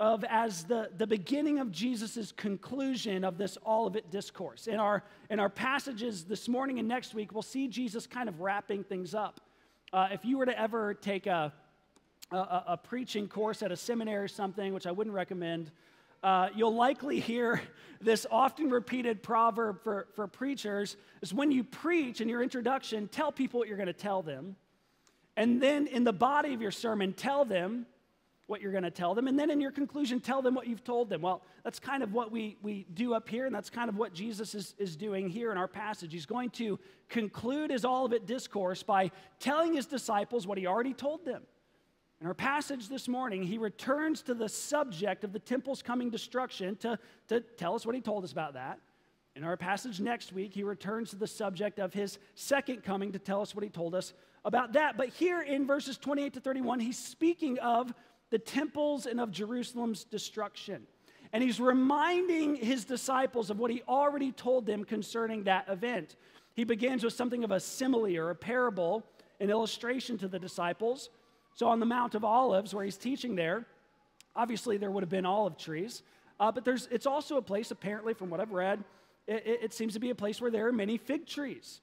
of 0.00 0.24
as 0.24 0.64
the, 0.64 0.90
the 0.96 1.06
beginning 1.06 1.60
of 1.60 1.70
Jesus' 1.70 2.32
conclusion 2.32 3.22
of 3.22 3.38
this 3.38 3.56
Olivet 3.64 4.10
discourse. 4.10 4.66
In 4.66 4.80
our, 4.80 5.04
in 5.28 5.38
our 5.38 5.48
passages 5.48 6.24
this 6.24 6.48
morning 6.48 6.80
and 6.80 6.88
next 6.88 7.14
week, 7.14 7.32
we'll 7.32 7.42
see 7.42 7.68
Jesus 7.68 8.08
kind 8.08 8.28
of 8.28 8.40
wrapping 8.40 8.82
things 8.82 9.14
up. 9.14 9.40
Uh, 9.92 10.08
if 10.10 10.24
you 10.24 10.36
were 10.36 10.46
to 10.46 10.58
ever 10.58 10.92
take 10.92 11.28
a, 11.28 11.52
a, 12.32 12.36
a, 12.36 12.76
preaching 12.76 13.28
course 13.28 13.62
at 13.62 13.70
a 13.70 13.76
seminary 13.76 14.24
or 14.24 14.28
something, 14.28 14.74
which 14.74 14.88
I 14.88 14.90
wouldn't 14.90 15.14
recommend, 15.14 15.70
uh, 16.22 16.48
you'll 16.54 16.74
likely 16.74 17.20
hear 17.20 17.60
this 18.00 18.26
often 18.30 18.70
repeated 18.70 19.22
proverb 19.22 19.82
for, 19.82 20.08
for 20.14 20.26
preachers 20.26 20.96
is 21.22 21.34
when 21.34 21.50
you 21.50 21.64
preach 21.64 22.20
in 22.20 22.28
your 22.28 22.42
introduction, 22.42 23.08
tell 23.08 23.30
people 23.32 23.58
what 23.58 23.68
you're 23.68 23.76
going 23.76 23.86
to 23.86 23.92
tell 23.92 24.22
them. 24.22 24.56
And 25.36 25.60
then 25.60 25.86
in 25.86 26.04
the 26.04 26.12
body 26.12 26.54
of 26.54 26.60
your 26.60 26.70
sermon, 26.70 27.12
tell 27.12 27.44
them 27.44 27.86
what 28.46 28.60
you're 28.60 28.72
going 28.72 28.84
to 28.84 28.90
tell 28.90 29.14
them. 29.14 29.28
And 29.28 29.38
then 29.38 29.48
in 29.48 29.60
your 29.60 29.70
conclusion, 29.70 30.18
tell 30.18 30.42
them 30.42 30.54
what 30.54 30.66
you've 30.66 30.82
told 30.82 31.08
them. 31.08 31.22
Well, 31.22 31.42
that's 31.62 31.78
kind 31.78 32.02
of 32.02 32.12
what 32.12 32.32
we, 32.32 32.56
we 32.62 32.84
do 32.94 33.14
up 33.14 33.28
here, 33.28 33.46
and 33.46 33.54
that's 33.54 33.70
kind 33.70 33.88
of 33.88 33.96
what 33.96 34.12
Jesus 34.12 34.56
is, 34.56 34.74
is 34.76 34.96
doing 34.96 35.28
here 35.28 35.52
in 35.52 35.56
our 35.56 35.68
passage. 35.68 36.12
He's 36.12 36.26
going 36.26 36.50
to 36.50 36.78
conclude 37.08 37.70
his 37.70 37.84
Olivet 37.84 38.26
discourse 38.26 38.82
by 38.82 39.12
telling 39.38 39.74
his 39.74 39.86
disciples 39.86 40.48
what 40.48 40.58
he 40.58 40.66
already 40.66 40.94
told 40.94 41.24
them. 41.24 41.42
In 42.20 42.26
our 42.26 42.34
passage 42.34 42.88
this 42.88 43.08
morning, 43.08 43.42
he 43.42 43.56
returns 43.56 44.20
to 44.22 44.34
the 44.34 44.48
subject 44.48 45.24
of 45.24 45.32
the 45.32 45.38
temple's 45.38 45.80
coming 45.80 46.10
destruction 46.10 46.76
to, 46.76 46.98
to 47.28 47.40
tell 47.40 47.74
us 47.74 47.86
what 47.86 47.94
he 47.94 48.02
told 48.02 48.24
us 48.24 48.32
about 48.32 48.54
that. 48.54 48.78
In 49.36 49.42
our 49.42 49.56
passage 49.56 50.00
next 50.00 50.32
week, 50.32 50.52
he 50.52 50.62
returns 50.62 51.10
to 51.10 51.16
the 51.16 51.26
subject 51.26 51.78
of 51.78 51.94
his 51.94 52.18
second 52.34 52.82
coming 52.84 53.12
to 53.12 53.18
tell 53.18 53.40
us 53.40 53.54
what 53.54 53.64
he 53.64 53.70
told 53.70 53.94
us 53.94 54.12
about 54.44 54.74
that. 54.74 54.98
But 54.98 55.08
here 55.08 55.40
in 55.40 55.66
verses 55.66 55.96
28 55.96 56.34
to 56.34 56.40
31, 56.40 56.80
he's 56.80 56.98
speaking 56.98 57.58
of 57.60 57.94
the 58.28 58.38
temples 58.38 59.06
and 59.06 59.18
of 59.18 59.30
Jerusalem's 59.30 60.04
destruction. 60.04 60.86
And 61.32 61.42
he's 61.42 61.58
reminding 61.58 62.56
his 62.56 62.84
disciples 62.84 63.48
of 63.48 63.58
what 63.58 63.70
he 63.70 63.82
already 63.88 64.32
told 64.32 64.66
them 64.66 64.84
concerning 64.84 65.44
that 65.44 65.68
event. 65.68 66.16
He 66.54 66.64
begins 66.64 67.02
with 67.02 67.14
something 67.14 67.44
of 67.44 67.50
a 67.50 67.60
simile 67.60 68.16
or 68.18 68.28
a 68.28 68.34
parable, 68.34 69.04
an 69.38 69.48
illustration 69.48 70.18
to 70.18 70.28
the 70.28 70.38
disciples. 70.38 71.08
So 71.60 71.68
on 71.68 71.78
the 71.78 71.84
Mount 71.84 72.14
of 72.14 72.24
Olives, 72.24 72.72
where 72.72 72.86
he's 72.86 72.96
teaching 72.96 73.34
there, 73.34 73.66
obviously 74.34 74.78
there 74.78 74.90
would 74.90 75.02
have 75.02 75.10
been 75.10 75.26
olive 75.26 75.58
trees, 75.58 76.02
uh, 76.40 76.50
but 76.50 76.64
there's, 76.64 76.88
it's 76.90 77.04
also 77.04 77.36
a 77.36 77.42
place, 77.42 77.70
apparently, 77.70 78.14
from 78.14 78.30
what 78.30 78.40
I've 78.40 78.52
read, 78.52 78.82
it, 79.26 79.60
it 79.64 79.74
seems 79.74 79.92
to 79.92 80.00
be 80.00 80.08
a 80.08 80.14
place 80.14 80.40
where 80.40 80.50
there 80.50 80.68
are 80.68 80.72
many 80.72 80.96
fig 80.96 81.26
trees. 81.26 81.82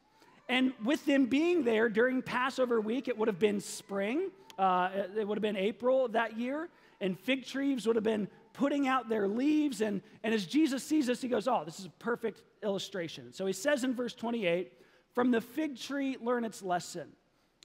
And 0.49 0.73
with 0.83 1.05
them 1.05 1.27
being 1.27 1.63
there 1.63 1.89
during 1.89 2.23
Passover 2.23 2.81
week, 2.81 3.07
it 3.07 3.15
would 3.19 3.27
have 3.27 3.37
been 3.37 3.59
spring. 3.59 4.31
Uh, 4.57 4.89
it 5.15 5.27
would 5.27 5.37
have 5.37 5.43
been 5.43 5.55
April 5.55 6.07
that 6.07 6.39
year, 6.39 6.69
and 6.99 7.15
fig 7.19 7.45
trees 7.45 7.85
would 7.85 7.97
have 7.97 8.03
been 8.03 8.27
putting 8.53 8.87
out 8.87 9.09
their 9.09 9.27
leaves. 9.27 9.81
And, 9.81 10.01
and 10.23 10.33
as 10.33 10.47
Jesus 10.47 10.83
sees 10.83 11.05
this, 11.05 11.21
he 11.21 11.27
goes, 11.27 11.47
Oh, 11.47 11.61
this 11.63 11.79
is 11.79 11.85
a 11.85 11.91
perfect 11.99 12.41
illustration. 12.63 13.31
So 13.31 13.45
he 13.45 13.53
says 13.53 13.83
in 13.83 13.93
verse 13.93 14.15
28 14.15 14.73
From 15.13 15.29
the 15.29 15.39
fig 15.39 15.77
tree, 15.77 16.17
learn 16.19 16.45
its 16.45 16.63
lesson. 16.63 17.09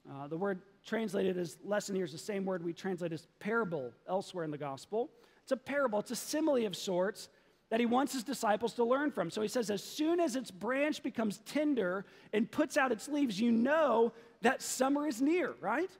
Uh, 0.06 0.26
the 0.26 0.36
word 0.36 0.60
translated 0.84 1.38
as 1.38 1.56
lesson 1.64 1.94
here 1.94 2.04
is 2.04 2.12
the 2.12 2.18
same 2.18 2.44
word 2.44 2.64
we 2.64 2.72
translate 2.72 3.12
as 3.12 3.26
parable 3.38 3.92
elsewhere 4.08 4.44
in 4.44 4.50
the 4.50 4.58
gospel. 4.58 5.10
It's 5.42 5.52
a 5.52 5.56
parable, 5.56 6.00
it's 6.00 6.10
a 6.10 6.16
simile 6.16 6.66
of 6.66 6.76
sorts 6.76 7.28
that 7.70 7.80
he 7.80 7.86
wants 7.86 8.12
his 8.12 8.22
disciples 8.22 8.74
to 8.74 8.84
learn 8.84 9.10
from. 9.10 9.30
So 9.30 9.40
he 9.40 9.48
says, 9.48 9.70
as 9.70 9.82
soon 9.82 10.20
as 10.20 10.36
its 10.36 10.50
branch 10.50 11.02
becomes 11.02 11.38
tender 11.46 12.04
and 12.32 12.50
puts 12.50 12.76
out 12.76 12.92
its 12.92 13.08
leaves, 13.08 13.40
you 13.40 13.50
know 13.50 14.12
that 14.42 14.60
summer 14.60 15.06
is 15.06 15.22
near, 15.22 15.54
right? 15.60 15.90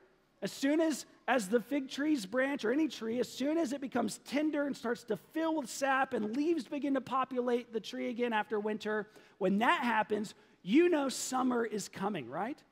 As 0.43 0.53
soon 0.53 0.81
as, 0.81 1.07
as 1.29 1.49
the 1.49 1.61
fig 1.61 1.89
tree's 1.89 2.27
branch 2.27 2.65
or 2.65 2.73
any 2.73 2.89
tree, 2.89 3.21
as 3.21 3.29
soon 3.29 3.57
as 3.57 3.73
it 3.73 3.81
becomes 3.81 4.19
tender 4.27 4.67
and 4.67 4.77
starts 4.77 5.05
to 5.05 5.17
fill 5.17 5.57
with 5.57 5.71
sap 5.71 6.13
and 6.13 6.37
leaves 6.37 6.65
begin 6.65 6.95
to 6.95 7.01
populate 7.01 7.73
the 7.73 7.81
tree 7.81 8.11
again 8.11 8.33
after 8.33 8.61
winter, 8.61 9.09
when 9.39 9.59
that 9.61 9.83
happens, 9.83 10.35
you 10.63 10.89
know 10.89 11.09
summer 11.09 11.65
is 11.65 11.89
coming, 11.89 12.29
right? 12.29 12.63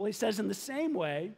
Well, 0.00 0.06
he 0.06 0.14
says, 0.14 0.40
in 0.40 0.48
the 0.48 0.54
same 0.54 0.94
way, 0.94 1.32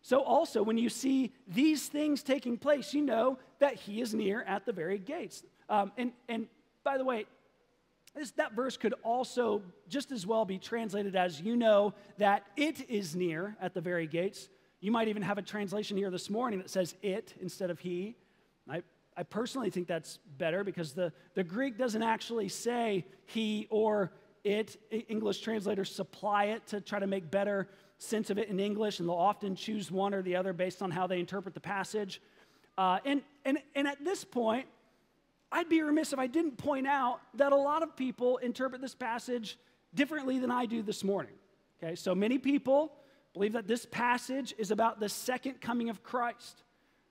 so 0.00 0.22
also 0.22 0.62
when 0.62 0.78
you 0.78 0.88
see 0.88 1.34
these 1.46 1.86
things 1.86 2.22
taking 2.22 2.56
place, 2.56 2.94
you 2.94 3.02
know 3.02 3.38
that 3.58 3.74
he 3.74 4.00
is 4.00 4.14
near 4.14 4.40
at 4.44 4.64
the 4.64 4.72
very 4.72 4.96
gates. 4.96 5.42
Um, 5.68 5.92
and, 5.98 6.12
and 6.26 6.46
by 6.82 6.96
the 6.96 7.04
way, 7.04 7.26
this, 8.14 8.30
that 8.38 8.54
verse 8.54 8.78
could 8.78 8.94
also 9.02 9.60
just 9.90 10.12
as 10.12 10.26
well 10.26 10.46
be 10.46 10.56
translated 10.56 11.14
as 11.14 11.42
you 11.42 11.56
know 11.56 11.92
that 12.16 12.44
it 12.56 12.88
is 12.88 13.14
near 13.14 13.54
at 13.60 13.74
the 13.74 13.82
very 13.82 14.06
gates. 14.06 14.48
You 14.80 14.92
might 14.92 15.08
even 15.08 15.20
have 15.20 15.36
a 15.36 15.42
translation 15.42 15.98
here 15.98 16.10
this 16.10 16.30
morning 16.30 16.60
that 16.60 16.70
says 16.70 16.94
it 17.02 17.34
instead 17.42 17.68
of 17.68 17.80
he. 17.80 18.16
I, 18.66 18.82
I 19.14 19.24
personally 19.24 19.68
think 19.68 19.88
that's 19.88 20.20
better 20.38 20.64
because 20.64 20.94
the, 20.94 21.12
the 21.34 21.44
Greek 21.44 21.76
doesn't 21.76 22.02
actually 22.02 22.48
say 22.48 23.04
he 23.26 23.66
or 23.68 24.10
it. 24.42 24.80
English 25.08 25.40
translators 25.40 25.94
supply 25.94 26.46
it 26.46 26.66
to 26.68 26.80
try 26.80 26.98
to 26.98 27.06
make 27.06 27.30
better 27.30 27.68
sense 27.98 28.30
of 28.30 28.38
it 28.38 28.48
in 28.48 28.60
English, 28.60 29.00
and 29.00 29.08
they'll 29.08 29.16
often 29.16 29.56
choose 29.56 29.90
one 29.90 30.14
or 30.14 30.22
the 30.22 30.36
other 30.36 30.52
based 30.52 30.82
on 30.82 30.90
how 30.90 31.06
they 31.06 31.18
interpret 31.18 31.54
the 31.54 31.60
passage. 31.60 32.20
Uh, 32.76 32.98
and, 33.04 33.22
and, 33.44 33.58
and 33.74 33.88
at 33.88 34.04
this 34.04 34.24
point, 34.24 34.66
I'd 35.50 35.68
be 35.68 35.80
remiss 35.82 36.12
if 36.12 36.18
I 36.18 36.26
didn't 36.26 36.58
point 36.58 36.86
out 36.86 37.20
that 37.34 37.52
a 37.52 37.56
lot 37.56 37.82
of 37.82 37.96
people 37.96 38.36
interpret 38.38 38.80
this 38.80 38.94
passage 38.94 39.58
differently 39.94 40.38
than 40.38 40.50
I 40.50 40.66
do 40.66 40.82
this 40.82 41.02
morning. 41.04 41.34
Okay, 41.82 41.94
so 41.94 42.14
many 42.14 42.38
people 42.38 42.92
believe 43.32 43.52
that 43.52 43.66
this 43.66 43.86
passage 43.86 44.54
is 44.58 44.70
about 44.70 44.98
the 44.98 45.08
second 45.08 45.60
coming 45.60 45.88
of 45.88 46.02
Christ. 46.02 46.62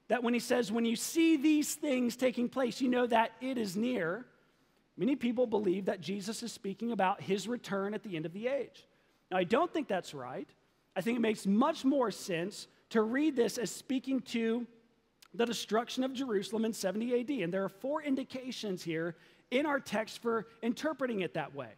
That 0.08 0.24
when 0.24 0.34
he 0.34 0.40
says, 0.40 0.72
when 0.72 0.86
you 0.86 0.96
see 0.96 1.38
these 1.38 1.76
things 1.76 2.16
taking 2.16 2.50
place, 2.50 2.82
you 2.82 2.90
know 2.90 3.08
that 3.08 3.32
it 3.42 3.58
is 3.58 3.76
near. 3.76 4.26
Many 4.98 5.16
people 5.16 5.48
believe 5.48 5.86
that 5.86 6.02
Jesus 6.02 6.44
is 6.44 6.52
speaking 6.52 6.92
about 6.92 7.22
his 7.22 7.48
return 7.48 7.94
at 7.94 8.04
the 8.04 8.16
end 8.16 8.26
of 8.26 8.34
the 8.34 8.48
age. 8.48 8.86
Now, 9.32 9.38
I 9.38 9.44
don't 9.44 9.72
think 9.72 9.88
that's 9.88 10.14
right. 10.14 10.48
I 10.96 11.02
think 11.02 11.18
it 11.18 11.22
makes 11.22 11.46
much 11.46 11.84
more 11.84 12.12
sense 12.12 12.68
to 12.92 13.02
read 13.02 13.36
this 13.36 13.58
as 13.58 13.70
speaking 13.70 14.22
to 14.22 14.66
the 15.34 15.46
destruction 15.46 16.04
of 16.04 16.14
Jerusalem 16.14 16.66
in 16.66 16.74
70 16.74 17.20
AD. 17.20 17.30
And 17.44 17.54
there 17.54 17.64
are 17.64 17.70
four 17.70 18.02
indications 18.02 18.84
here 18.84 19.16
in 19.52 19.66
our 19.66 19.80
text 19.80 20.22
for 20.22 20.48
interpreting 20.62 21.22
it 21.22 21.34
that 21.34 21.54
way. 21.54 21.70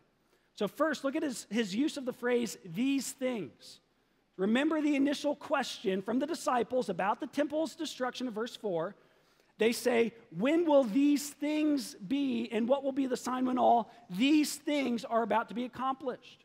So, 0.55 0.67
first, 0.67 1.03
look 1.03 1.15
at 1.15 1.23
his, 1.23 1.45
his 1.49 1.75
use 1.75 1.97
of 1.97 2.05
the 2.05 2.13
phrase, 2.13 2.57
these 2.65 3.11
things. 3.11 3.79
Remember 4.37 4.81
the 4.81 4.95
initial 4.95 5.35
question 5.35 6.01
from 6.01 6.19
the 6.19 6.27
disciples 6.27 6.89
about 6.89 7.19
the 7.19 7.27
temple's 7.27 7.75
destruction 7.75 8.27
in 8.27 8.33
verse 8.33 8.55
4. 8.55 8.95
They 9.57 9.71
say, 9.71 10.13
When 10.35 10.65
will 10.65 10.83
these 10.83 11.29
things 11.31 11.95
be, 11.95 12.49
and 12.51 12.67
what 12.67 12.83
will 12.83 12.91
be 12.91 13.07
the 13.07 13.17
sign 13.17 13.45
when 13.45 13.57
all 13.57 13.91
these 14.09 14.55
things 14.55 15.03
are 15.03 15.23
about 15.23 15.49
to 15.49 15.55
be 15.55 15.65
accomplished? 15.65 16.43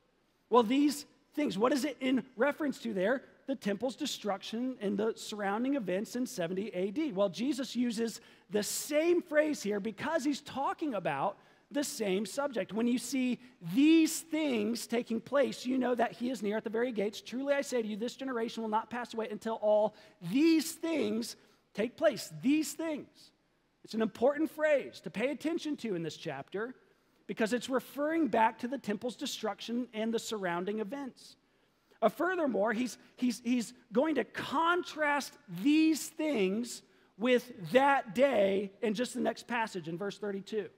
Well, 0.48 0.62
these 0.62 1.06
things. 1.34 1.58
What 1.58 1.72
is 1.72 1.84
it 1.84 1.96
in 2.00 2.24
reference 2.36 2.78
to 2.80 2.94
there? 2.94 3.22
The 3.46 3.56
temple's 3.56 3.96
destruction 3.96 4.76
and 4.80 4.96
the 4.96 5.14
surrounding 5.16 5.74
events 5.74 6.16
in 6.16 6.26
70 6.26 6.74
AD. 6.74 7.16
Well, 7.16 7.28
Jesus 7.28 7.74
uses 7.74 8.20
the 8.50 8.62
same 8.62 9.22
phrase 9.22 9.62
here 9.62 9.80
because 9.80 10.24
he's 10.24 10.40
talking 10.40 10.94
about 10.94 11.38
the 11.70 11.82
same 11.82 12.26
subject. 12.26 12.72
When 12.72 12.86
you 12.86 12.98
see 12.98 13.40
these 13.74 14.20
things 14.20 14.86
taking 14.86 15.20
place, 15.20 15.64
you 15.64 15.78
know 15.78 15.94
that 15.94 16.12
he 16.12 16.30
is 16.30 16.42
near 16.42 16.58
at 16.58 16.64
the 16.64 16.70
very 16.70 16.92
gates. 16.92 17.20
Truly 17.20 17.54
I 17.54 17.62
say 17.62 17.82
to 17.82 17.88
you, 17.88 17.96
this 17.96 18.14
generation 18.14 18.62
will 18.62 18.70
not 18.70 18.90
pass 18.90 19.14
away 19.14 19.28
until 19.30 19.54
all 19.54 19.94
these 20.30 20.72
things 20.72 21.36
take 21.74 21.96
place. 21.96 22.32
These 22.42 22.74
things. 22.74 23.08
It's 23.84 23.94
an 23.94 24.02
important 24.02 24.50
phrase 24.50 25.00
to 25.00 25.10
pay 25.10 25.30
attention 25.30 25.76
to 25.78 25.94
in 25.94 26.02
this 26.02 26.16
chapter 26.16 26.74
because 27.32 27.54
it's 27.54 27.70
referring 27.70 28.28
back 28.28 28.58
to 28.58 28.68
the 28.68 28.76
temple's 28.76 29.16
destruction 29.16 29.88
and 29.94 30.12
the 30.12 30.18
surrounding 30.18 30.80
events. 30.80 31.36
Uh, 32.02 32.10
furthermore, 32.10 32.74
he's, 32.74 32.98
he's, 33.16 33.40
he's 33.42 33.72
going 33.90 34.16
to 34.16 34.24
contrast 34.24 35.32
these 35.62 36.08
things 36.08 36.82
with 37.16 37.50
that 37.72 38.14
day 38.14 38.70
in 38.82 38.92
just 38.92 39.14
the 39.14 39.20
next 39.20 39.48
passage 39.48 39.88
in 39.88 39.96
verse 39.96 40.18
32. 40.18 40.68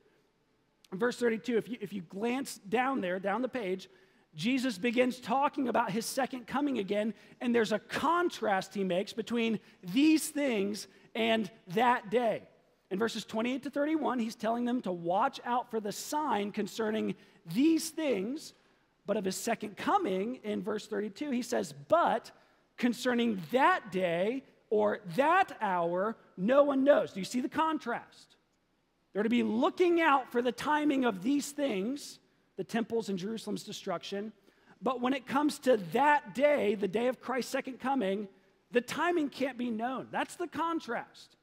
In 0.92 0.98
verse 1.00 1.18
32, 1.18 1.56
if 1.56 1.68
you, 1.68 1.76
if 1.80 1.92
you 1.92 2.02
glance 2.02 2.60
down 2.68 3.00
there, 3.00 3.18
down 3.18 3.42
the 3.42 3.48
page, 3.48 3.88
Jesus 4.36 4.78
begins 4.78 5.18
talking 5.18 5.66
about 5.66 5.90
his 5.90 6.06
second 6.06 6.46
coming 6.46 6.78
again, 6.78 7.14
and 7.40 7.52
there's 7.52 7.72
a 7.72 7.80
contrast 7.80 8.74
he 8.74 8.84
makes 8.84 9.12
between 9.12 9.58
these 9.92 10.28
things 10.28 10.86
and 11.16 11.50
that 11.66 12.12
day. 12.12 12.44
In 12.94 13.00
verses 13.00 13.24
28 13.24 13.64
to 13.64 13.70
31, 13.70 14.20
he's 14.20 14.36
telling 14.36 14.64
them 14.66 14.80
to 14.82 14.92
watch 14.92 15.40
out 15.44 15.68
for 15.68 15.80
the 15.80 15.90
sign 15.90 16.52
concerning 16.52 17.16
these 17.52 17.90
things, 17.90 18.54
but 19.04 19.16
of 19.16 19.24
his 19.24 19.34
second 19.34 19.76
coming, 19.76 20.38
in 20.44 20.62
verse 20.62 20.86
32, 20.86 21.32
he 21.32 21.42
says, 21.42 21.74
But 21.88 22.30
concerning 22.76 23.42
that 23.50 23.90
day 23.90 24.44
or 24.70 25.00
that 25.16 25.56
hour, 25.60 26.16
no 26.36 26.62
one 26.62 26.84
knows. 26.84 27.10
Do 27.10 27.18
you 27.18 27.24
see 27.24 27.40
the 27.40 27.48
contrast? 27.48 28.36
They're 29.12 29.24
to 29.24 29.28
be 29.28 29.42
looking 29.42 30.00
out 30.00 30.30
for 30.30 30.40
the 30.40 30.52
timing 30.52 31.04
of 31.04 31.20
these 31.20 31.50
things, 31.50 32.20
the 32.56 32.62
temples 32.62 33.08
and 33.08 33.18
Jerusalem's 33.18 33.64
destruction. 33.64 34.32
But 34.80 35.00
when 35.00 35.14
it 35.14 35.26
comes 35.26 35.58
to 35.58 35.78
that 35.94 36.32
day, 36.32 36.76
the 36.76 36.86
day 36.86 37.08
of 37.08 37.20
Christ's 37.20 37.50
second 37.50 37.80
coming, 37.80 38.28
the 38.70 38.80
timing 38.80 39.30
can't 39.30 39.58
be 39.58 39.70
known. 39.70 40.06
That's 40.12 40.36
the 40.36 40.46
contrast. 40.46 41.34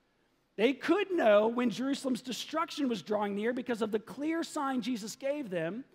They 0.57 0.73
could 0.73 1.11
know 1.11 1.47
when 1.47 1.69
Jerusalem's 1.69 2.21
destruction 2.21 2.89
was 2.89 3.01
drawing 3.01 3.35
near 3.35 3.53
because 3.53 3.81
of 3.81 3.91
the 3.91 3.99
clear 3.99 4.43
sign 4.43 4.81
Jesus 4.81 5.15
gave 5.15 5.49
them, 5.49 5.85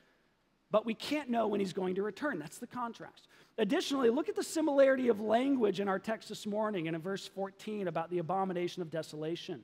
but 0.71 0.87
we 0.87 0.95
can't 0.95 1.29
know 1.29 1.47
when 1.47 1.61
he's 1.61 1.73
going 1.73 1.95
to 1.97 2.03
return. 2.03 2.39
That's 2.39 2.59
the 2.59 2.67
contrast. 2.67 3.29
Additionally, 3.59 4.11
look 4.11 4.29
at 4.29 4.35
the 4.35 4.43
similarity 4.43 5.09
of 5.09 5.21
language 5.21 5.81
in 5.81 5.89
our 5.89 5.99
text 5.99 6.29
this 6.29 6.47
morning 6.47 6.89
and 6.89 6.97
in 6.97 7.03
verse 7.03 7.27
14 7.29 7.89
about 7.89 8.11
the 8.11 8.19
abomination 8.19 8.83
of 8.83 8.91
desolation. 8.91 9.63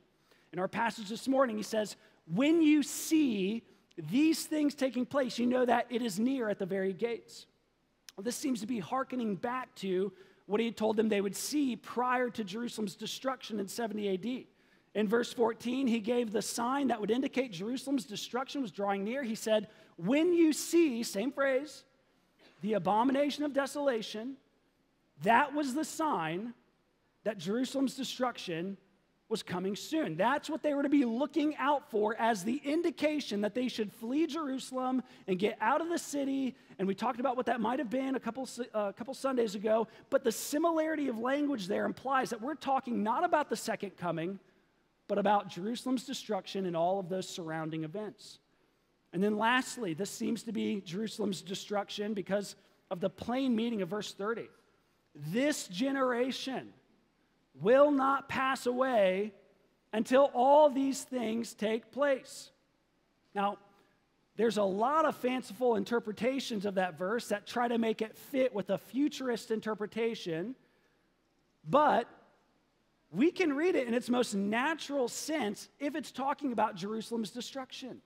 In 0.53 0.59
our 0.59 0.69
passage 0.69 1.09
this 1.09 1.27
morning, 1.27 1.57
he 1.57 1.63
says, 1.63 1.97
when 2.27 2.63
you 2.63 2.83
see 2.83 3.63
these 3.97 4.45
things 4.47 4.75
taking 4.75 5.05
place, 5.05 5.39
you 5.39 5.47
know 5.47 5.65
that 5.65 5.87
it 5.91 6.03
is 6.03 6.19
near 6.19 6.49
at 6.49 6.59
the 6.59 6.67
very 6.67 6.93
gates. 6.93 7.47
Well, 8.17 8.25
this 8.25 8.37
seems 8.37 8.61
to 8.61 8.67
be 8.67 8.79
hearkening 8.79 9.37
back 9.37 9.75
to 9.77 10.13
what 10.47 10.61
he 10.61 10.67
had 10.67 10.77
told 10.77 10.97
them 10.97 11.09
they 11.09 11.21
would 11.21 11.37
see 11.37 11.77
prior 11.77 12.29
to 12.31 12.45
Jerusalem's 12.45 12.95
destruction 12.95 13.59
in 13.59 13.69
70 13.69 14.15
AD. 14.15 14.45
In 14.95 15.09
verse 15.09 15.33
14, 15.33 15.87
he 15.87 16.01
gave 16.01 16.33
the 16.33 16.43
sign 16.43 16.89
that 16.89 17.01
would 17.01 17.11
indicate 17.11 17.53
Jerusalem's 17.53 18.05
destruction 18.05 18.61
was 18.61 18.71
drawing 18.71 19.05
near. 19.05 19.23
He 19.23 19.35
said, 19.35 19.69
When 19.97 20.35
you 20.35 20.53
see, 20.53 21.03
same 21.03 21.33
phrase, 21.33 21.85
the 22.61 22.75
abomination 22.75 23.45
of 23.45 23.55
desolation, 23.55 24.37
that 25.23 25.55
was 25.55 25.75
the 25.75 25.85
sign 25.85 26.53
that 27.25 27.39
Jerusalem's 27.39 27.95
destruction 27.95 28.77
was 29.33 29.43
coming 29.43 29.75
soon. 29.75 30.15
That's 30.15 30.51
what 30.51 30.63
they 30.63 30.75
were 30.75 30.83
to 30.83 30.91
be 30.91 31.07
looking 31.07 31.57
out 31.57 31.91
for 31.91 32.15
as 32.19 32.45
the 32.45 32.61
indication 32.65 33.41
that 33.41 33.55
they 33.55 33.67
should 33.67 33.91
flee 33.91 34.27
Jerusalem 34.27 35.03
and 35.27 35.39
get 35.39 35.57
out 35.61 35.81
of 35.81 35.89
the 35.89 35.99
city. 35.99 36.55
And 36.79 36.87
we 36.87 36.95
talked 36.95 37.19
about 37.19 37.37
what 37.37 37.47
that 37.47 37.59
might 37.59 37.79
have 37.79 37.89
been 37.89 38.15
a 38.15 38.21
couple, 38.21 38.47
uh, 38.75 38.93
couple 38.93 39.15
Sundays 39.15 39.55
ago. 39.55 39.89
But 40.11 40.23
the 40.23 40.31
similarity 40.31 41.09
of 41.09 41.19
language 41.19 41.67
there 41.67 41.87
implies 41.87 42.29
that 42.29 42.43
we're 42.43 42.55
talking 42.55 43.03
not 43.03 43.25
about 43.25 43.49
the 43.49 43.57
second 43.57 43.97
coming, 43.97 44.39
but 45.09 45.19
about 45.19 45.49
Jerusalem's 45.49 46.05
destruction 46.05 46.67
and 46.67 46.77
all 46.77 46.99
of 46.99 47.09
those 47.09 47.29
surrounding 47.29 47.85
events. 47.85 48.39
And 49.13 49.23
then 49.23 49.37
lastly, 49.37 49.95
this 49.95 50.11
seems 50.11 50.43
to 50.45 50.53
be 50.53 50.81
Jerusalem's 50.81 51.43
destruction 51.43 52.15
because 52.15 52.57
of 52.91 53.01
the 53.01 53.11
plain 53.11 53.55
meaning 53.55 53.83
of 53.83 53.89
verse 53.89 54.13
30. 54.13 54.49
This 55.15 55.69
generation 55.69 56.73
will 57.55 57.91
not 57.91 58.29
pass 58.29 58.67
away 58.67 59.33
until 59.93 60.31
all 60.35 60.71
these 60.71 61.03
things 61.03 61.53
take 61.53 61.91
place. 61.93 62.51
Now, 63.35 63.59
there's 64.37 64.57
a 64.57 64.63
lot 64.63 65.05
of 65.05 65.15
fanciful 65.17 65.77
interpretations 65.77 66.65
of 66.65 66.77
that 66.77 66.97
verse 66.97 67.29
that 67.29 67.47
try 67.47 67.69
to 67.69 67.77
make 67.77 68.01
it 68.01 68.17
fit 68.17 68.55
with 68.55 68.71
a 68.71 68.79
futurist 68.79 69.51
interpretation, 69.51 70.55
but 71.69 72.09
we 73.13 73.31
can 73.31 73.53
read 73.55 73.77
it 73.77 73.87
in 73.87 73.95
its 73.95 74.09
most 74.09 74.35
natural 74.35 75.07
sense 75.07 75.69
if 75.79 75.95
it's 75.95 76.11
talking 76.11 76.53
about 76.53 76.77
Jerusalem's 76.77 77.31
destruction. 77.31 78.01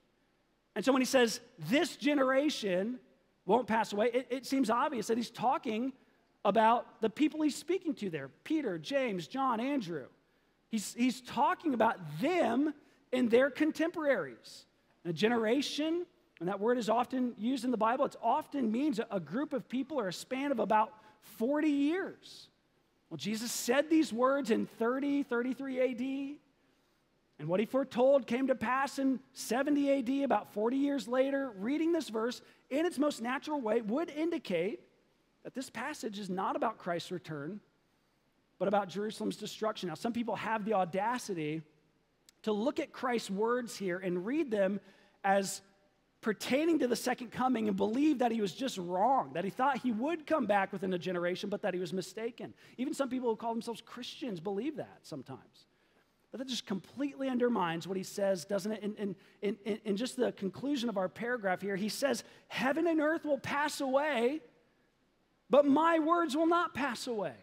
And 0.75 0.83
so 0.83 0.91
when 0.91 1.01
he 1.01 1.05
says, 1.05 1.39
This 1.57 1.95
generation 1.95 2.99
won't 3.45 3.67
pass 3.67 3.93
away, 3.93 4.11
it, 4.13 4.27
it 4.29 4.45
seems 4.45 4.69
obvious 4.69 5.07
that 5.07 5.17
he's 5.17 5.31
talking 5.31 5.93
about 6.43 7.01
the 7.01 7.09
people 7.09 7.41
he's 7.41 7.55
speaking 7.55 7.93
to 7.95 8.09
there 8.09 8.29
Peter, 8.43 8.77
James, 8.77 9.27
John, 9.27 9.59
Andrew. 9.59 10.05
He's, 10.69 10.93
he's 10.93 11.21
talking 11.21 11.73
about 11.73 11.97
them 12.21 12.73
and 13.13 13.31
their 13.31 13.49
contemporaries. 13.49 14.65
a 15.05 15.13
generation, 15.13 16.05
and 16.41 16.49
that 16.49 16.59
word 16.59 16.77
is 16.77 16.89
often 16.89 17.33
used 17.37 17.63
in 17.63 17.71
the 17.71 17.77
Bible, 17.77 18.05
it 18.05 18.17
often 18.21 18.69
means 18.69 18.99
a, 18.99 19.07
a 19.09 19.19
group 19.21 19.53
of 19.53 19.69
people 19.69 19.97
or 19.97 20.09
a 20.09 20.13
span 20.13 20.51
of 20.51 20.59
about 20.59 20.91
40 21.37 21.69
years. 21.69 22.49
Well, 23.09 23.17
Jesus 23.17 23.51
said 23.51 23.89
these 23.89 24.11
words 24.11 24.51
in 24.51 24.65
30, 24.65 25.23
33 25.23 25.79
AD. 25.79 26.37
And 27.39 27.47
what 27.47 27.59
he 27.59 27.65
foretold 27.65 28.25
came 28.25 28.47
to 28.47 28.55
pass 28.55 28.99
in 28.99 29.19
70 29.33 29.99
AD, 29.99 30.25
about 30.25 30.53
40 30.53 30.77
years 30.77 31.07
later. 31.07 31.51
Reading 31.57 31.91
this 31.91 32.09
verse 32.09 32.41
in 32.69 32.85
its 32.85 32.97
most 32.97 33.21
natural 33.21 33.61
way 33.61 33.81
would 33.81 34.09
indicate 34.09 34.81
that 35.43 35.53
this 35.53 35.69
passage 35.69 36.19
is 36.19 36.29
not 36.29 36.55
about 36.55 36.77
Christ's 36.77 37.11
return, 37.11 37.61
but 38.59 38.67
about 38.67 38.89
Jerusalem's 38.89 39.37
destruction. 39.37 39.87
Now, 39.87 39.95
some 39.95 40.13
people 40.13 40.35
have 40.35 40.65
the 40.65 40.73
audacity 40.73 41.61
to 42.41 42.51
look 42.51 42.79
at 42.79 42.91
Christ's 42.91 43.29
words 43.29 43.77
here 43.77 43.99
and 43.99 44.25
read 44.25 44.51
them 44.51 44.79
as 45.23 45.61
pertaining 46.21 46.79
to 46.79 46.87
the 46.87 46.95
second 46.95 47.31
coming 47.31 47.67
and 47.67 47.77
believe 47.77 48.19
that 48.19 48.31
he 48.31 48.41
was 48.41 48.53
just 48.53 48.77
wrong, 48.77 49.31
that 49.33 49.43
he 49.43 49.49
thought 49.49 49.77
he 49.77 49.91
would 49.91 50.25
come 50.25 50.45
back 50.45 50.73
within 50.73 50.93
a 50.93 50.97
generation, 50.97 51.49
but 51.49 51.61
that 51.61 51.73
he 51.73 51.79
was 51.79 51.93
mistaken. 51.93 52.53
Even 52.77 52.93
some 52.93 53.09
people 53.09 53.29
who 53.29 53.35
call 53.35 53.53
themselves 53.53 53.81
Christians 53.81 54.39
believe 54.39 54.77
that 54.77 54.99
sometimes. 55.03 55.67
But 56.31 56.39
that 56.39 56.47
just 56.47 56.65
completely 56.65 57.29
undermines 57.29 57.87
what 57.87 57.97
he 57.97 58.03
says, 58.03 58.45
doesn't 58.45 58.71
it? 58.71 58.83
In, 58.83 59.15
in, 59.41 59.57
in, 59.63 59.79
in 59.85 59.97
just 59.97 60.17
the 60.17 60.31
conclusion 60.33 60.89
of 60.89 60.97
our 60.97 61.07
paragraph 61.07 61.61
here, 61.61 61.75
he 61.75 61.89
says, 61.89 62.23
Heaven 62.47 62.87
and 62.87 62.99
earth 62.99 63.23
will 63.23 63.37
pass 63.37 63.79
away, 63.79 64.41
but 65.49 65.65
my 65.65 65.99
words 65.99 66.35
will 66.35 66.47
not 66.47 66.73
pass 66.73 67.07
away. 67.07 67.35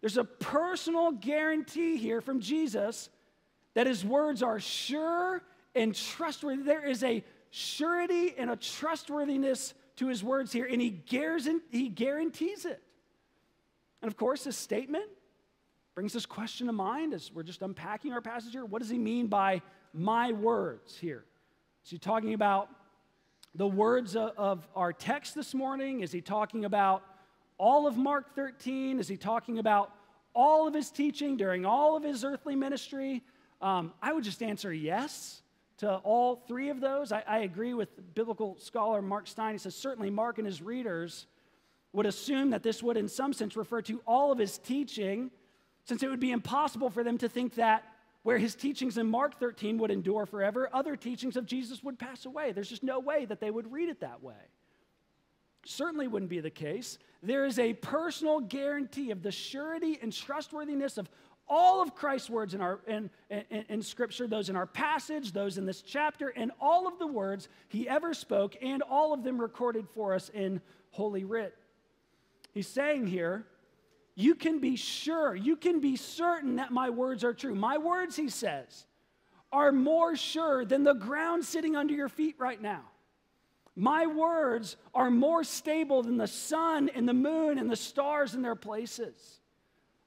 There's 0.00 0.16
a 0.16 0.24
personal 0.24 1.12
guarantee 1.12 1.96
here 1.96 2.20
from 2.20 2.40
Jesus 2.40 3.10
that 3.74 3.86
his 3.86 4.04
words 4.04 4.42
are 4.42 4.60
sure 4.60 5.42
and 5.74 5.94
trustworthy. 5.94 6.62
There 6.62 6.84
is 6.84 7.02
a 7.02 7.24
surety 7.50 8.34
and 8.36 8.50
a 8.50 8.56
trustworthiness 8.56 9.74
to 9.96 10.08
his 10.08 10.24
words 10.24 10.52
here, 10.52 10.66
and 10.66 10.80
he, 10.80 10.90
guarantees 10.90 12.64
it. 12.64 12.82
And 14.02 14.10
of 14.10 14.16
course, 14.16 14.44
this 14.44 14.56
statement 14.56 15.06
brings 15.94 16.12
this 16.12 16.26
question 16.26 16.66
to 16.66 16.72
mind 16.72 17.14
as 17.14 17.30
we're 17.32 17.44
just 17.44 17.62
unpacking 17.62 18.12
our 18.12 18.20
passage 18.20 18.52
here. 18.52 18.64
What 18.64 18.82
does 18.82 18.90
he 18.90 18.98
mean 18.98 19.28
by 19.28 19.62
my 19.92 20.32
words 20.32 20.98
here? 20.98 21.24
Is 21.84 21.90
he 21.90 21.98
talking 21.98 22.34
about 22.34 22.68
the 23.54 23.66
words 23.66 24.16
of, 24.16 24.66
our 24.74 24.92
text 24.92 25.36
this 25.36 25.54
morning? 25.54 26.00
Is 26.00 26.10
he 26.10 26.20
talking 26.20 26.64
about 26.64 27.04
all 27.56 27.86
of 27.86 27.96
Mark 27.96 28.34
13? 28.34 28.98
Is 28.98 29.06
he 29.06 29.16
talking 29.16 29.60
about 29.60 29.92
all 30.34 30.66
of 30.66 30.74
his 30.74 30.90
teaching 30.90 31.36
during 31.36 31.64
all 31.64 31.96
of 31.96 32.02
his 32.02 32.24
earthly 32.24 32.56
ministry? 32.56 33.22
Um, 33.60 33.92
I 34.02 34.12
would 34.12 34.24
just 34.24 34.42
answer 34.42 34.72
yes 34.72 35.42
to 35.78 35.96
all 35.96 36.36
three 36.46 36.70
of 36.70 36.80
those. 36.80 37.12
I, 37.12 37.22
I, 37.26 37.38
agree 37.40 37.74
with 37.74 38.14
biblical 38.14 38.56
scholar 38.60 39.02
Mark 39.02 39.26
Stein. 39.26 39.54
He 39.54 39.58
says 39.58 39.74
certainly 39.74 40.10
Mark 40.10 40.38
and 40.38 40.46
his 40.46 40.62
readers 40.62 41.26
would 41.92 42.06
assume 42.06 42.50
that 42.50 42.62
this 42.62 42.82
would, 42.82 42.96
in 42.96 43.08
some 43.08 43.32
sense, 43.32 43.56
refer 43.56 43.82
to 43.82 44.00
all 44.06 44.32
of 44.32 44.38
his 44.38 44.58
teaching, 44.58 45.30
since 45.84 46.02
it 46.02 46.08
would 46.08 46.20
be 46.20 46.32
impossible 46.32 46.90
for 46.90 47.04
them 47.04 47.18
to 47.18 47.28
think 47.28 47.54
that 47.54 47.84
where 48.24 48.38
his 48.38 48.54
teachings 48.54 48.98
in 48.98 49.06
Mark 49.06 49.38
13 49.38 49.78
would 49.78 49.90
endure 49.90 50.26
forever, 50.26 50.68
other 50.72 50.96
teachings 50.96 51.36
of 51.36 51.44
Jesus 51.44 51.84
would 51.84 51.98
pass 51.98 52.24
away. 52.24 52.52
There's 52.52 52.70
just 52.70 52.82
no 52.82 52.98
way 52.98 53.26
that 53.26 53.38
they 53.38 53.50
would 53.50 53.70
read 53.70 53.90
it 53.90 54.00
that 54.00 54.22
way. 54.22 54.34
Certainly 55.66 56.08
wouldn't 56.08 56.30
be 56.30 56.40
the 56.40 56.50
case. 56.50 56.98
There 57.22 57.44
is 57.44 57.58
a 57.58 57.74
personal 57.74 58.40
guarantee 58.40 59.10
of 59.10 59.22
the 59.22 59.30
surety 59.30 59.98
and 60.00 60.12
trustworthiness 60.12 60.98
of 60.98 61.10
all 61.48 61.82
of 61.82 61.94
Christ's 61.94 62.30
words 62.30 62.54
in, 62.54 62.60
our, 62.60 62.80
in, 62.86 63.10
in, 63.30 63.64
in, 63.68 63.82
Scripture, 63.82 64.26
those 64.26 64.48
in 64.48 64.56
our 64.56 64.66
passage, 64.66 65.32
those 65.32 65.58
in 65.58 65.66
this 65.66 65.82
chapter, 65.82 66.28
and 66.28 66.50
all 66.60 66.88
of 66.88 66.98
the 66.98 67.06
words 67.06 67.48
he 67.68 67.88
ever 67.88 68.14
spoke, 68.14 68.56
and 68.62 68.82
all 68.82 69.12
of 69.12 69.22
them 69.22 69.40
recorded 69.40 69.86
for 69.94 70.14
us 70.14 70.30
in 70.30 70.60
Holy 70.90 71.24
Writ. 71.24 71.54
He's 72.52 72.68
saying 72.68 73.08
here, 73.08 73.46
you 74.14 74.34
can 74.34 74.60
be 74.60 74.76
sure, 74.76 75.34
you 75.34 75.56
can 75.56 75.80
be 75.80 75.96
certain 75.96 76.56
that 76.56 76.70
my 76.70 76.90
words 76.90 77.24
are 77.24 77.34
true. 77.34 77.54
My 77.54 77.78
words, 77.78 78.16
he 78.16 78.28
says, 78.28 78.86
are 79.52 79.72
more 79.72 80.16
sure 80.16 80.64
than 80.64 80.84
the 80.84 80.94
ground 80.94 81.44
sitting 81.44 81.76
under 81.76 81.94
your 81.94 82.08
feet 82.08 82.36
right 82.38 82.60
now. 82.60 82.82
My 83.76 84.06
words 84.06 84.76
are 84.94 85.10
more 85.10 85.42
stable 85.42 86.02
than 86.02 86.16
the 86.16 86.28
sun 86.28 86.90
and 86.94 87.08
the 87.08 87.14
moon 87.14 87.58
and 87.58 87.68
the 87.68 87.76
stars 87.76 88.34
in 88.34 88.42
their 88.42 88.54
places. 88.54 89.40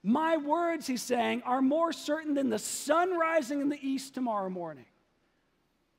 My 0.07 0.37
words, 0.37 0.87
he's 0.87 1.01
saying, 1.01 1.41
are 1.43 1.61
more 1.61 1.91
certain 1.91 2.33
than 2.33 2.49
the 2.49 2.57
sun 2.57 3.17
rising 3.17 3.59
in 3.59 3.67
the 3.67 3.77
east 3.85 4.13
tomorrow 4.13 4.49
morning. 4.49 4.85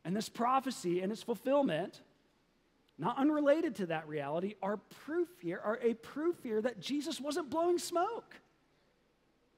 And 0.02 0.16
this 0.16 0.30
prophecy 0.30 1.02
and 1.02 1.12
its 1.12 1.22
fulfillment 1.22 2.00
not 2.96 3.18
unrelated 3.18 3.74
to 3.76 3.86
that 3.86 4.08
reality, 4.08 4.54
are 4.62 4.78
proof 5.04 5.28
here, 5.42 5.60
are 5.62 5.78
a 5.82 5.92
proof 5.92 6.36
here 6.42 6.62
that 6.62 6.80
Jesus 6.80 7.20
wasn't 7.20 7.50
blowing 7.50 7.78
smoke. 7.78 8.34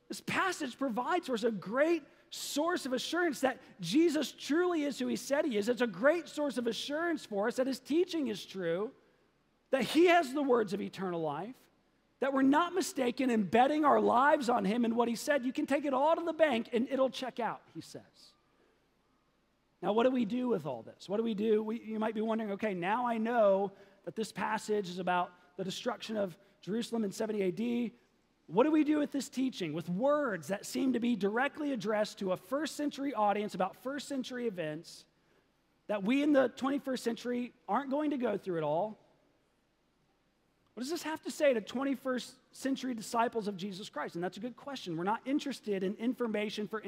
This 0.09 0.21
passage 0.21 0.77
provides 0.77 1.29
for 1.29 1.35
us 1.35 1.45
a 1.45 1.53
great 1.53 2.03
source 2.31 2.87
of 2.87 2.93
assurance 2.93 3.39
that 3.43 3.61
Jesus 3.81 4.33
truly 4.33 4.83
is 4.83 4.99
who 4.99 5.07
he 5.07 5.15
said 5.15 5.45
he 5.45 5.59
is. 5.59 5.69
It's 5.69 5.81
a 5.81 5.87
great 5.87 6.29
source 6.29 6.59
of 6.59 6.67
assurance 6.67 7.25
for 7.25 7.47
us 7.47 7.55
that 7.55 7.69
his 7.69 7.79
teaching 7.79 8.27
is 8.27 8.45
true, 8.45 8.91
that 9.71 9.85
he 9.85 10.07
has 10.07 10.33
the 10.33 10.43
words 10.43 10.73
of 10.73 10.81
eternal 10.81 11.23
life, 11.23 11.55
that 12.21 12.35
we're 12.35 12.43
not 12.43 12.75
mistaken 12.75 13.31
in 13.31 13.43
betting 13.45 13.85
our 13.85 14.01
lives 14.01 14.49
on 14.49 14.65
him 14.65 14.85
and 14.85 14.95
what 14.95 15.09
he 15.09 15.15
said. 15.15 15.45
You 15.45 15.53
can 15.53 15.67
take 15.67 15.87
it 15.87 15.95
all 15.95 16.15
to 16.15 16.25
the 16.25 16.35
bank 16.35 16.69
and 16.73 16.87
it'll 16.91 17.11
check 17.11 17.41
out, 17.41 17.63
he 17.75 17.81
says. 17.81 18.03
Now, 19.83 19.95
what 19.95 20.05
do 20.05 20.11
we 20.11 20.27
do 20.27 20.49
with 20.49 20.67
all 20.67 20.83
this? 20.83 21.09
What 21.09 21.17
do 21.17 21.23
we 21.23 21.33
do? 21.33 21.63
We, 21.63 21.81
you 21.81 21.99
might 21.99 22.15
be 22.15 22.21
wondering 22.21 22.53
okay, 22.53 22.75
now 22.75 23.07
I 23.07 23.17
know 23.17 23.73
that 24.05 24.15
this 24.15 24.31
passage 24.31 24.91
is 24.91 24.99
about 24.99 25.33
the 25.57 25.65
destruction 25.65 26.19
of 26.19 26.37
Jerusalem 26.61 27.05
in 27.05 27.11
70 27.11 27.43
AD. 27.87 27.93
What 28.47 28.65
do 28.65 28.71
we 28.71 28.85
do 28.85 28.99
with 28.99 29.13
this 29.13 29.31
teaching, 29.31 29.73
with 29.73 29.89
words 29.89 30.49
that 30.49 30.67
seem 30.67 30.93
to 30.93 31.01
be 31.01 31.17
directly 31.17 31.73
addressed 31.73 32.19
to 32.19 32.33
a 32.33 32.37
first 32.37 32.77
century 32.77 33.15
audience 33.15 33.55
about 33.55 33.77
first 33.83 34.09
century 34.09 34.47
events 34.47 35.05
that 35.87 36.03
we 36.03 36.23
in 36.23 36.33
the 36.33 36.51
21st 36.51 36.99
century 36.99 37.53
aren't 37.69 37.91
going 37.91 38.11
to 38.11 38.19
go 38.19 38.37
through 38.37 38.59
at 38.59 38.63
all? 38.63 38.99
What 40.75 40.83
does 40.83 40.91
this 40.91 41.03
have 41.03 41.21
to 41.23 41.31
say 41.31 41.53
to 41.53 41.61
21st 41.61 42.33
century 42.53 42.95
disciples 42.95 43.49
of 43.49 43.57
Jesus 43.57 43.89
Christ? 43.89 44.15
And 44.15 44.23
that's 44.23 44.37
a 44.37 44.41
good 44.41 44.57
question. 44.57 44.97
We're 44.97 45.05
not 45.05 45.21
interested 45.27 45.83
in 45.83 45.95
information 45.97 46.69
for 46.69 46.83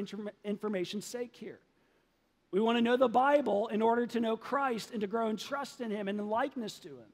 information's 0.44 1.04
sake 1.04 1.34
here. 1.34 1.58
We 2.52 2.60
want 2.60 2.76
to 2.78 2.82
know 2.82 2.96
the 2.96 3.08
Bible 3.08 3.68
in 3.68 3.82
order 3.82 4.06
to 4.06 4.20
know 4.20 4.36
Christ 4.36 4.92
and 4.92 5.00
to 5.00 5.06
grow 5.06 5.28
in 5.28 5.36
trust 5.36 5.80
in 5.80 5.90
Him 5.90 6.06
and 6.06 6.20
in 6.20 6.28
likeness 6.28 6.78
to 6.80 6.88
Him. 6.88 7.10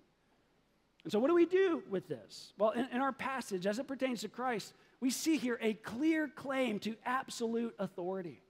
And 1.05 1.13
so, 1.13 1.21
what 1.21 1.29
do 1.29 1.35
we 1.35 1.47
do 1.47 1.83
with 1.89 2.09
this? 2.09 2.53
Well, 2.59 2.71
in, 2.71 2.87
in 2.93 3.01
our 3.01 3.13
passage, 3.13 3.67
as 3.67 3.79
it 3.79 3.87
pertains 3.87 4.23
to 4.23 4.29
Christ, 4.29 4.75
we 5.01 5.11
see 5.11 5.37
here 5.37 5.59
a 5.63 5.75
clear 5.75 6.29
claim 6.29 6.81
to 6.81 6.97
absolute 7.07 7.75
authority. 7.79 8.43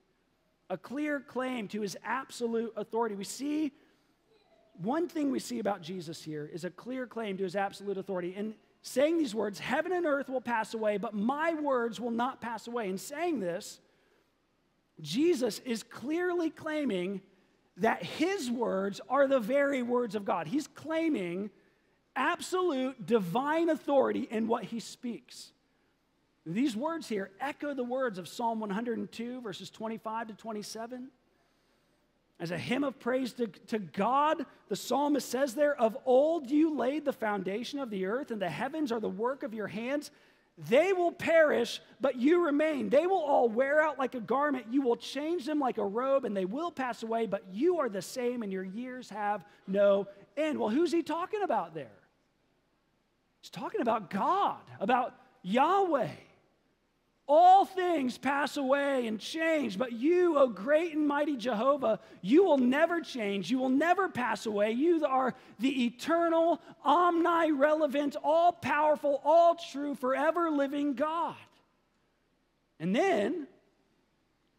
A 0.71 0.77
clear 0.77 1.19
claim 1.19 1.67
to 1.69 1.81
His 1.81 1.95
absolute 2.03 2.73
authority. 2.75 3.15
We 3.15 3.23
see 3.23 3.71
one 4.81 5.07
thing 5.07 5.31
we 5.31 5.39
see 5.39 5.59
about 5.59 5.81
Jesus 5.81 6.23
here 6.23 6.49
is 6.51 6.63
a 6.63 6.69
clear 6.69 7.05
claim 7.05 7.37
to 7.37 7.43
His 7.43 7.55
absolute 7.55 7.97
authority. 7.97 8.33
And 8.35 8.53
saying 8.81 9.17
these 9.17 9.35
words, 9.35 9.59
heaven 9.59 9.91
and 9.91 10.05
earth 10.05 10.29
will 10.29 10.41
pass 10.41 10.73
away, 10.73 10.97
but 10.97 11.13
my 11.13 11.53
words 11.53 11.99
will 11.99 12.11
not 12.11 12.41
pass 12.41 12.67
away. 12.67 12.89
In 12.89 12.97
saying 12.97 13.39
this, 13.39 13.79
Jesus 15.01 15.59
is 15.59 15.83
clearly 15.83 16.49
claiming 16.49 17.21
that 17.77 18.03
his 18.03 18.51
words 18.51 18.99
are 19.09 19.27
the 19.27 19.39
very 19.39 19.81
words 19.81 20.15
of 20.15 20.25
God. 20.25 20.47
He's 20.47 20.67
claiming 20.67 21.49
absolute 22.15 23.05
divine 23.05 23.69
authority 23.69 24.27
in 24.29 24.47
what 24.47 24.65
he 24.65 24.79
speaks. 24.79 25.51
These 26.45 26.75
words 26.75 27.07
here 27.07 27.31
echo 27.39 27.73
the 27.73 27.83
words 27.83 28.17
of 28.17 28.27
Psalm 28.27 28.59
102, 28.59 29.41
verses 29.41 29.69
25 29.69 30.27
to 30.27 30.33
27. 30.33 31.09
As 32.39 32.51
a 32.51 32.57
hymn 32.57 32.85
of 32.85 32.99
praise 32.99 33.33
to, 33.33 33.47
to 33.47 33.79
God, 33.79 34.45
the 34.69 34.75
psalmist 34.75 35.29
says 35.29 35.55
there, 35.55 35.75
Of 35.75 35.97
old 36.05 36.49
you 36.49 36.75
laid 36.75 37.03
the 37.03 37.13
foundation 37.13 37.79
of 37.79 37.89
the 37.89 38.05
earth, 38.05 38.31
and 38.31 38.41
the 38.41 38.49
heavens 38.49 38.91
are 38.91 38.99
the 38.99 39.09
work 39.09 39.43
of 39.43 39.53
your 39.53 39.67
hands. 39.67 40.09
They 40.67 40.91
will 40.93 41.11
perish, 41.11 41.81
but 42.01 42.17
you 42.17 42.45
remain. 42.45 42.89
They 42.89 43.07
will 43.07 43.21
all 43.21 43.47
wear 43.47 43.81
out 43.81 43.97
like 43.97 44.15
a 44.15 44.19
garment. 44.19 44.65
You 44.69 44.81
will 44.81 44.97
change 44.97 45.45
them 45.45 45.59
like 45.59 45.77
a 45.77 45.85
robe, 45.85 46.25
and 46.25 46.35
they 46.35 46.45
will 46.45 46.71
pass 46.71 47.03
away, 47.03 47.27
but 47.27 47.43
you 47.51 47.79
are 47.79 47.89
the 47.89 48.01
same, 48.01 48.43
and 48.43 48.51
your 48.51 48.63
years 48.63 49.09
have 49.09 49.45
no 49.67 50.07
end. 50.35 50.59
Well, 50.59 50.69
who's 50.69 50.91
he 50.91 51.01
talking 51.01 51.43
about 51.43 51.73
there? 51.73 51.87
He's 53.41 53.49
talking 53.49 53.81
about 53.81 54.09
God, 54.09 54.59
about 54.79 55.13
Yahweh. 55.43 56.09
All 57.31 57.63
things 57.63 58.17
pass 58.17 58.57
away 58.57 59.05
and 59.05 59.19
change, 59.19 59.77
but 59.77 59.93
you, 59.93 60.39
O 60.39 60.47
great 60.47 60.95
and 60.95 61.07
mighty 61.07 61.37
Jehovah, 61.37 61.99
you 62.23 62.43
will 62.43 62.57
never 62.57 63.01
change. 63.01 63.51
You 63.51 63.59
will 63.59 63.69
never 63.69 64.09
pass 64.09 64.47
away. 64.47 64.71
You 64.71 65.05
are 65.05 65.35
the 65.59 65.85
eternal, 65.85 66.59
omni-relevant, 66.83 68.15
all-powerful, 68.23 69.21
all-true, 69.23 69.93
forever 69.93 70.49
living 70.49 70.95
God. 70.95 71.35
And 72.79 72.95
then, 72.95 73.33
you 73.33 73.47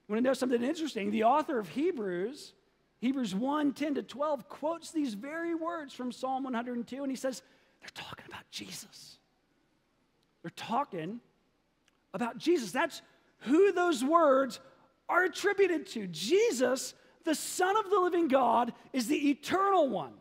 want 0.09 0.19
to 0.19 0.29
know 0.29 0.35
something 0.35 0.63
interesting? 0.63 1.11
The 1.11 1.25
author 1.25 1.59
of 1.59 1.69
Hebrews, 1.71 2.53
Hebrews 3.01 3.35
1 3.35 3.73
10 3.73 3.97
to 3.97 4.03
12, 4.05 4.49
quotes 4.49 4.93
these 4.93 5.15
very 5.15 5.57
words 5.57 5.93
from 5.93 6.13
Psalm 6.13 6.45
102, 6.45 7.03
and 7.03 7.11
he 7.11 7.17
says, 7.17 7.43
They're 7.81 7.91
talking 7.95 8.27
about 8.29 8.49
Jesus. 8.53 9.19
They're 10.43 10.53
talking 10.55 11.21
about 12.15 12.39
Jesus. 12.39 12.73
That's 12.73 13.03
who 13.41 13.73
those 13.73 14.05
words 14.05 14.61
are 15.09 15.25
attributed 15.25 15.87
to. 15.89 16.07
Jesus, 16.07 16.95
the 17.25 17.35
Son 17.35 17.77
of 17.77 17.91
the 17.91 17.99
living 17.99 18.29
God, 18.29 18.73
is 18.93 19.07
the 19.07 19.31
eternal 19.31 19.89
one, 19.89 20.13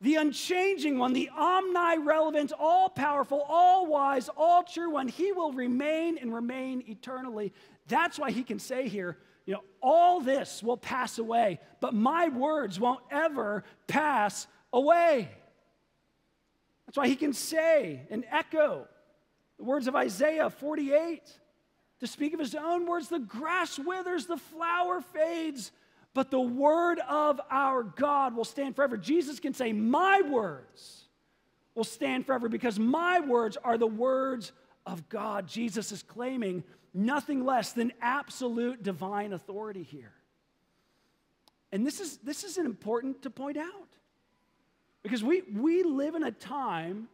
the 0.00 0.16
unchanging 0.16 0.98
one, 0.98 1.12
the 1.12 1.30
omni-relevant, 1.36 2.52
all-powerful, 2.58 3.40
all-wise, 3.48 4.28
all-true 4.36 4.90
one. 4.90 5.08
He 5.08 5.32
will 5.32 5.52
remain 5.52 6.18
and 6.18 6.34
remain 6.34 6.82
eternally. 6.88 7.52
That's 7.88 8.18
why 8.18 8.30
he 8.30 8.42
can 8.42 8.58
say 8.58 8.88
here, 8.88 9.18
you 9.44 9.54
know, 9.54 9.62
all 9.80 10.20
this 10.20 10.62
will 10.62 10.76
pass 10.76 11.18
away, 11.18 11.58
but 11.80 11.94
my 11.94 12.28
words 12.28 12.78
won't 12.78 13.02
ever 13.10 13.64
pass 13.86 14.46
away. 14.72 15.28
That's 16.86 16.96
why 16.96 17.08
he 17.08 17.16
can 17.16 17.32
say 17.32 18.02
and 18.10 18.24
echo 18.30 18.86
the 19.62 19.68
words 19.68 19.86
of 19.86 19.94
Isaiah 19.94 20.50
48. 20.50 21.22
To 22.00 22.06
speak 22.08 22.34
of 22.34 22.40
his 22.40 22.56
own 22.56 22.84
words, 22.84 23.08
the 23.08 23.20
grass 23.20 23.78
withers, 23.78 24.26
the 24.26 24.36
flower 24.36 25.00
fades, 25.00 25.70
but 26.14 26.32
the 26.32 26.40
word 26.40 26.98
of 27.08 27.40
our 27.48 27.84
God 27.84 28.34
will 28.34 28.44
stand 28.44 28.74
forever. 28.74 28.96
Jesus 28.96 29.38
can 29.38 29.54
say, 29.54 29.72
My 29.72 30.20
words 30.20 31.04
will 31.76 31.84
stand 31.84 32.26
forever 32.26 32.48
because 32.48 32.76
my 32.76 33.20
words 33.20 33.56
are 33.62 33.78
the 33.78 33.86
words 33.86 34.50
of 34.84 35.08
God. 35.08 35.46
Jesus 35.46 35.92
is 35.92 36.02
claiming 36.02 36.64
nothing 36.92 37.44
less 37.44 37.70
than 37.70 37.92
absolute 38.02 38.82
divine 38.82 39.32
authority 39.32 39.84
here. 39.84 40.12
And 41.70 41.86
this 41.86 42.00
is, 42.00 42.16
this 42.16 42.42
is 42.42 42.58
important 42.58 43.22
to 43.22 43.30
point 43.30 43.58
out 43.58 43.96
because 45.04 45.22
we, 45.22 45.42
we 45.54 45.84
live 45.84 46.16
in 46.16 46.24
a 46.24 46.32
time 46.32 47.06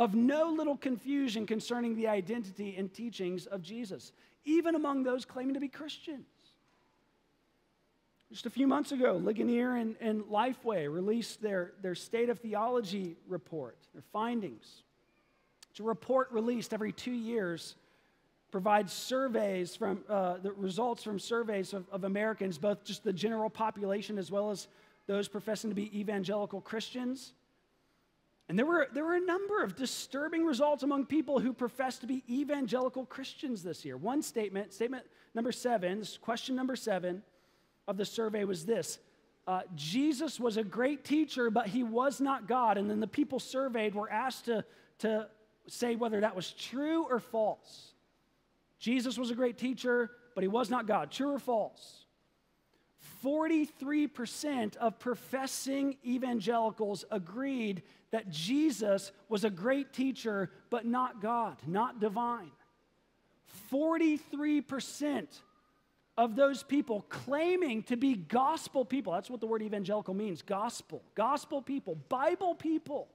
of 0.00 0.14
no 0.14 0.48
little 0.48 0.78
confusion 0.78 1.46
concerning 1.46 1.94
the 1.94 2.08
identity 2.08 2.74
and 2.78 2.92
teachings 2.92 3.44
of 3.44 3.60
Jesus, 3.60 4.12
even 4.46 4.74
among 4.74 5.02
those 5.02 5.26
claiming 5.26 5.52
to 5.52 5.60
be 5.60 5.68
Christians. 5.68 6.24
Just 8.30 8.46
a 8.46 8.50
few 8.50 8.66
months 8.66 8.92
ago, 8.92 9.20
Ligonier 9.22 9.76
and, 9.76 9.96
and 10.00 10.22
Lifeway 10.22 10.90
released 10.90 11.42
their, 11.42 11.72
their 11.82 11.94
State 11.94 12.30
of 12.30 12.38
Theology 12.38 13.18
report, 13.28 13.76
their 13.92 14.02
findings. 14.10 14.84
It's 15.70 15.80
a 15.80 15.82
report 15.82 16.32
released 16.32 16.72
every 16.72 16.92
two 16.92 17.12
years, 17.12 17.74
provides 18.50 18.94
surveys 18.94 19.76
from 19.76 20.02
uh, 20.08 20.38
the 20.38 20.52
results 20.52 21.02
from 21.02 21.18
surveys 21.18 21.74
of, 21.74 21.84
of 21.92 22.04
Americans, 22.04 22.56
both 22.56 22.84
just 22.84 23.04
the 23.04 23.12
general 23.12 23.50
population 23.50 24.16
as 24.16 24.30
well 24.30 24.50
as 24.50 24.66
those 25.06 25.28
professing 25.28 25.68
to 25.68 25.76
be 25.76 26.00
evangelical 26.00 26.62
Christians. 26.62 27.34
And 28.50 28.58
there 28.58 28.66
were, 28.66 28.88
there 28.92 29.04
were 29.04 29.14
a 29.14 29.20
number 29.20 29.62
of 29.62 29.76
disturbing 29.76 30.44
results 30.44 30.82
among 30.82 31.06
people 31.06 31.38
who 31.38 31.52
profess 31.52 32.00
to 32.00 32.06
be 32.08 32.24
evangelical 32.28 33.06
Christians 33.06 33.62
this 33.62 33.84
year. 33.84 33.96
One 33.96 34.22
statement, 34.22 34.72
statement 34.72 35.04
number 35.36 35.52
seven, 35.52 36.02
question 36.20 36.56
number 36.56 36.74
seven 36.74 37.22
of 37.86 37.96
the 37.96 38.04
survey 38.04 38.42
was 38.42 38.66
this 38.66 38.98
uh, 39.46 39.60
Jesus 39.76 40.40
was 40.40 40.56
a 40.56 40.64
great 40.64 41.04
teacher, 41.04 41.48
but 41.48 41.68
he 41.68 41.84
was 41.84 42.20
not 42.20 42.48
God. 42.48 42.76
And 42.76 42.90
then 42.90 42.98
the 42.98 43.06
people 43.06 43.38
surveyed 43.38 43.94
were 43.94 44.10
asked 44.10 44.46
to, 44.46 44.64
to 44.98 45.28
say 45.68 45.94
whether 45.94 46.20
that 46.20 46.34
was 46.34 46.50
true 46.50 47.06
or 47.08 47.20
false. 47.20 47.92
Jesus 48.80 49.16
was 49.16 49.30
a 49.30 49.36
great 49.36 49.58
teacher, 49.58 50.10
but 50.34 50.42
he 50.42 50.48
was 50.48 50.70
not 50.70 50.88
God. 50.88 51.12
True 51.12 51.34
or 51.34 51.38
false? 51.38 52.04
43% 53.24 54.76
of 54.76 54.98
professing 54.98 55.96
evangelicals 56.04 57.04
agreed 57.10 57.82
that 58.10 58.30
Jesus 58.30 59.12
was 59.28 59.44
a 59.44 59.50
great 59.50 59.92
teacher, 59.92 60.50
but 60.70 60.86
not 60.86 61.20
God, 61.20 61.56
not 61.66 62.00
divine. 62.00 62.50
43% 63.72 65.26
of 66.16 66.36
those 66.36 66.62
people 66.62 67.06
claiming 67.08 67.82
to 67.84 67.96
be 67.96 68.14
gospel 68.14 68.84
people, 68.84 69.12
that's 69.12 69.30
what 69.30 69.40
the 69.40 69.46
word 69.46 69.62
evangelical 69.62 70.14
means 70.14 70.42
gospel, 70.42 71.02
gospel 71.14 71.62
people, 71.62 71.96
Bible 72.08 72.54
people, 72.54 73.08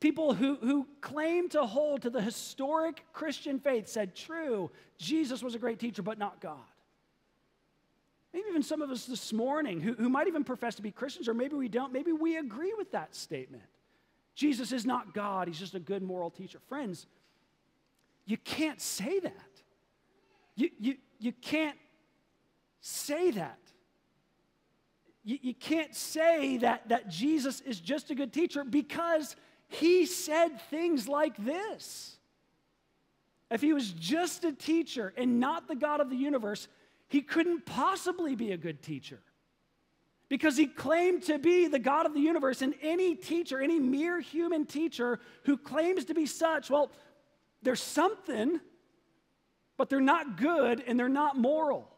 people 0.00 0.34
who, 0.34 0.56
who 0.56 0.86
claim 1.00 1.48
to 1.50 1.64
hold 1.64 2.02
to 2.02 2.10
the 2.10 2.20
historic 2.20 3.04
Christian 3.12 3.58
faith 3.58 3.88
said, 3.88 4.14
true, 4.14 4.70
Jesus 4.98 5.42
was 5.42 5.54
a 5.54 5.58
great 5.58 5.78
teacher, 5.78 6.02
but 6.02 6.18
not 6.18 6.40
God. 6.40 6.58
Maybe 8.34 8.46
even 8.48 8.64
some 8.64 8.82
of 8.82 8.90
us 8.90 9.06
this 9.06 9.32
morning 9.32 9.80
who, 9.80 9.94
who 9.94 10.08
might 10.08 10.26
even 10.26 10.42
profess 10.42 10.74
to 10.74 10.82
be 10.82 10.90
Christians, 10.90 11.28
or 11.28 11.34
maybe 11.34 11.54
we 11.54 11.68
don't, 11.68 11.92
maybe 11.92 12.10
we 12.10 12.36
agree 12.36 12.74
with 12.76 12.90
that 12.90 13.14
statement. 13.14 13.62
Jesus 14.34 14.72
is 14.72 14.84
not 14.84 15.14
God, 15.14 15.46
he's 15.46 15.58
just 15.58 15.76
a 15.76 15.80
good 15.80 16.02
moral 16.02 16.30
teacher. 16.30 16.58
Friends, 16.68 17.06
you 18.26 18.36
can't 18.36 18.80
say 18.80 19.20
that. 19.20 19.62
You, 20.56 20.70
you, 20.80 20.96
you 21.20 21.30
can't 21.30 21.76
say 22.80 23.30
that. 23.30 23.60
You, 25.22 25.38
you 25.40 25.54
can't 25.54 25.94
say 25.94 26.56
that, 26.56 26.88
that 26.88 27.08
Jesus 27.08 27.60
is 27.60 27.78
just 27.78 28.10
a 28.10 28.16
good 28.16 28.32
teacher 28.32 28.64
because 28.64 29.36
he 29.68 30.06
said 30.06 30.60
things 30.70 31.06
like 31.08 31.36
this. 31.36 32.16
If 33.48 33.60
he 33.60 33.72
was 33.72 33.92
just 33.92 34.44
a 34.44 34.52
teacher 34.52 35.14
and 35.16 35.38
not 35.38 35.68
the 35.68 35.76
God 35.76 36.00
of 36.00 36.10
the 36.10 36.16
universe, 36.16 36.66
he 37.08 37.22
couldn't 37.22 37.66
possibly 37.66 38.34
be 38.34 38.52
a 38.52 38.56
good 38.56 38.82
teacher 38.82 39.20
because 40.28 40.56
he 40.56 40.66
claimed 40.66 41.22
to 41.24 41.38
be 41.38 41.68
the 41.68 41.78
God 41.78 42.06
of 42.06 42.14
the 42.14 42.20
universe. 42.20 42.62
And 42.62 42.74
any 42.82 43.14
teacher, 43.14 43.60
any 43.60 43.78
mere 43.78 44.20
human 44.20 44.66
teacher 44.66 45.20
who 45.44 45.56
claims 45.56 46.06
to 46.06 46.14
be 46.14 46.26
such, 46.26 46.70
well, 46.70 46.90
there's 47.62 47.82
something, 47.82 48.60
but 49.76 49.88
they're 49.88 50.00
not 50.00 50.36
good 50.36 50.82
and 50.86 50.98
they're 50.98 51.08
not 51.08 51.36
moral. 51.36 51.90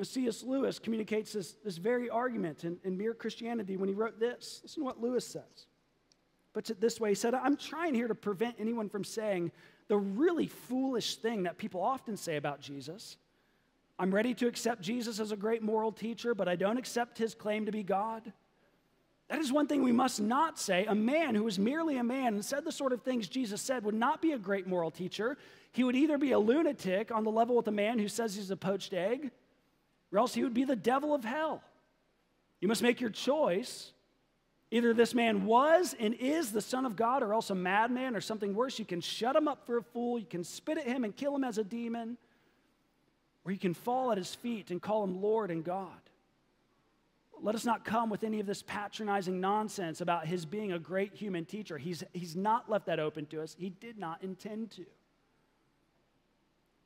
C.S. 0.00 0.44
Lewis 0.44 0.78
communicates 0.78 1.32
this, 1.32 1.56
this 1.64 1.76
very 1.76 2.08
argument 2.08 2.62
in, 2.62 2.78
in 2.84 2.96
Mere 2.96 3.14
Christianity 3.14 3.76
when 3.76 3.88
he 3.88 3.94
wrote 3.94 4.20
this. 4.20 4.60
Listen 4.62 4.82
to 4.82 4.84
what 4.84 5.00
Lewis 5.00 5.26
says. 5.26 5.66
Puts 6.52 6.70
it 6.70 6.80
this 6.80 7.00
way 7.00 7.10
He 7.10 7.14
said, 7.14 7.34
I'm 7.34 7.56
trying 7.56 7.94
here 7.94 8.08
to 8.08 8.14
prevent 8.14 8.56
anyone 8.58 8.88
from 8.88 9.02
saying 9.02 9.50
the 9.88 9.98
really 9.98 10.46
foolish 10.46 11.16
thing 11.16 11.44
that 11.44 11.58
people 11.58 11.82
often 11.82 12.16
say 12.16 12.36
about 12.36 12.60
Jesus 12.60 13.16
I'm 13.98 14.14
ready 14.14 14.32
to 14.34 14.46
accept 14.46 14.80
Jesus 14.80 15.18
as 15.18 15.32
a 15.32 15.36
great 15.36 15.62
moral 15.62 15.90
teacher, 15.90 16.34
but 16.34 16.48
I 16.48 16.54
don't 16.54 16.78
accept 16.78 17.18
his 17.18 17.34
claim 17.34 17.66
to 17.66 17.72
be 17.72 17.82
God. 17.82 18.32
That 19.28 19.40
is 19.40 19.52
one 19.52 19.66
thing 19.66 19.82
we 19.82 19.92
must 19.92 20.20
not 20.20 20.58
say. 20.58 20.86
A 20.86 20.94
man 20.94 21.34
who 21.34 21.46
is 21.48 21.58
merely 21.58 21.98
a 21.98 22.04
man 22.04 22.34
and 22.34 22.44
said 22.44 22.64
the 22.64 22.72
sort 22.72 22.92
of 22.92 23.02
things 23.02 23.28
Jesus 23.28 23.60
said 23.60 23.84
would 23.84 23.94
not 23.94 24.22
be 24.22 24.32
a 24.32 24.38
great 24.38 24.66
moral 24.66 24.90
teacher. 24.90 25.36
He 25.72 25.84
would 25.84 25.96
either 25.96 26.16
be 26.16 26.32
a 26.32 26.38
lunatic 26.38 27.10
on 27.10 27.24
the 27.24 27.30
level 27.30 27.56
with 27.56 27.66
a 27.66 27.72
man 27.72 27.98
who 27.98 28.08
says 28.08 28.36
he's 28.36 28.50
a 28.50 28.56
poached 28.56 28.94
egg, 28.94 29.32
or 30.12 30.20
else 30.20 30.32
he 30.32 30.44
would 30.44 30.54
be 30.54 30.64
the 30.64 30.76
devil 30.76 31.12
of 31.12 31.24
hell. 31.24 31.62
You 32.60 32.68
must 32.68 32.82
make 32.82 33.00
your 33.00 33.10
choice. 33.10 33.92
Either 34.70 34.92
this 34.92 35.14
man 35.14 35.46
was 35.46 35.94
and 35.98 36.14
is 36.14 36.52
the 36.52 36.60
Son 36.60 36.84
of 36.84 36.94
God, 36.94 37.22
or 37.22 37.32
else 37.32 37.48
a 37.50 37.54
madman 37.54 38.14
or 38.14 38.20
something 38.20 38.54
worse. 38.54 38.78
You 38.78 38.84
can 38.84 39.00
shut 39.00 39.34
him 39.34 39.48
up 39.48 39.66
for 39.66 39.78
a 39.78 39.82
fool, 39.82 40.18
you 40.18 40.26
can 40.26 40.44
spit 40.44 40.78
at 40.78 40.86
him 40.86 41.04
and 41.04 41.16
kill 41.16 41.34
him 41.34 41.44
as 41.44 41.56
a 41.56 41.64
demon, 41.64 42.18
or 43.44 43.52
you 43.52 43.58
can 43.58 43.72
fall 43.72 44.12
at 44.12 44.18
his 44.18 44.34
feet 44.34 44.70
and 44.70 44.82
call 44.82 45.04
him 45.04 45.22
Lord 45.22 45.50
and 45.50 45.64
God. 45.64 45.98
Let 47.40 47.54
us 47.54 47.64
not 47.64 47.84
come 47.84 48.10
with 48.10 48.24
any 48.24 48.40
of 48.40 48.46
this 48.46 48.62
patronizing 48.62 49.40
nonsense 49.40 50.00
about 50.00 50.26
his 50.26 50.44
being 50.44 50.72
a 50.72 50.78
great 50.78 51.14
human 51.14 51.44
teacher. 51.44 51.78
He's, 51.78 52.02
he's 52.12 52.34
not 52.34 52.68
left 52.68 52.86
that 52.86 52.98
open 52.98 53.26
to 53.26 53.42
us, 53.42 53.56
he 53.58 53.70
did 53.70 53.96
not 53.96 54.22
intend 54.22 54.72
to. 54.72 54.84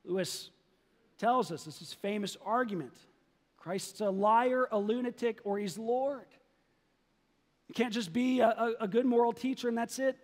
Lewis 0.05 0.51
tells 1.17 1.51
us 1.51 1.63
this 1.63 1.81
is 1.81 1.93
famous 1.93 2.37
argument 2.45 2.93
Christ's 3.57 4.01
a 4.01 4.09
liar, 4.09 4.67
a 4.71 4.77
lunatic, 4.77 5.39
or 5.45 5.57
he's 5.57 5.77
Lord. 5.77 6.25
You 7.73 7.83
can't 7.83 7.93
just 7.93 8.13
be 8.13 8.39
a, 8.39 8.49
a, 8.49 8.73
a 8.81 8.87
good 8.87 9.07
moral 9.07 9.33
teacher 9.33 9.67
and 9.67 9.75
that's 9.75 9.97
it. 9.97 10.15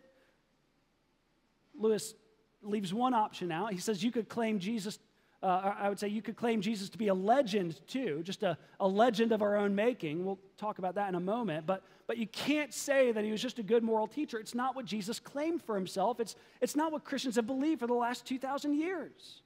Lewis 1.76 2.14
leaves 2.62 2.94
one 2.94 3.16
option 3.16 3.52
out. 3.52 3.74
He 3.74 3.80
says 3.80 4.04
you 4.04 4.12
could 4.12 4.30
claim 4.30 4.60
Jesus 4.60 5.00
uh, 5.42 5.74
I 5.80 5.90
would 5.90 5.98
say 5.98 6.10
you 6.10 6.22
could 6.22 6.36
claim 6.36 6.62
Jesus 6.62 6.90
to 6.90 6.98
be 6.98 7.08
a 7.08 7.14
legend 7.14 7.80
too, 7.88 8.22
just 8.24 8.44
a, 8.44 8.58
a 8.80 8.88
legend 8.88 9.32
of 9.32 9.42
our 9.42 9.56
own 9.56 9.74
making. 9.74 10.26
We'll 10.26 10.38
talk 10.58 10.80
about 10.80 10.96
that 10.96 11.08
in 11.10 11.16
a 11.16 11.20
moment. 11.20 11.66
But, 11.66 11.84
but 12.08 12.18
you 12.18 12.28
can't 12.28 12.74
say 12.74 13.14
that 13.14 13.24
he 13.24 13.32
was 13.32 13.42
just 13.42 13.58
a 13.58 13.64
good 13.64 13.82
moral 13.82 14.06
teacher. 14.06 14.38
It's 14.38 14.54
not 14.54 14.76
what 14.76 14.84
Jesus 14.86 15.20
claimed 15.20 15.64
for 15.64 15.76
himself, 15.76 16.20
it's, 16.20 16.36
it's 16.62 16.76
not 16.76 16.92
what 16.92 17.06
Christians 17.06 17.38
have 17.38 17.48
believed 17.48 17.80
for 17.80 17.88
the 17.88 17.94
last 17.94 18.26
2,000 18.26 18.76
years. 18.78 19.42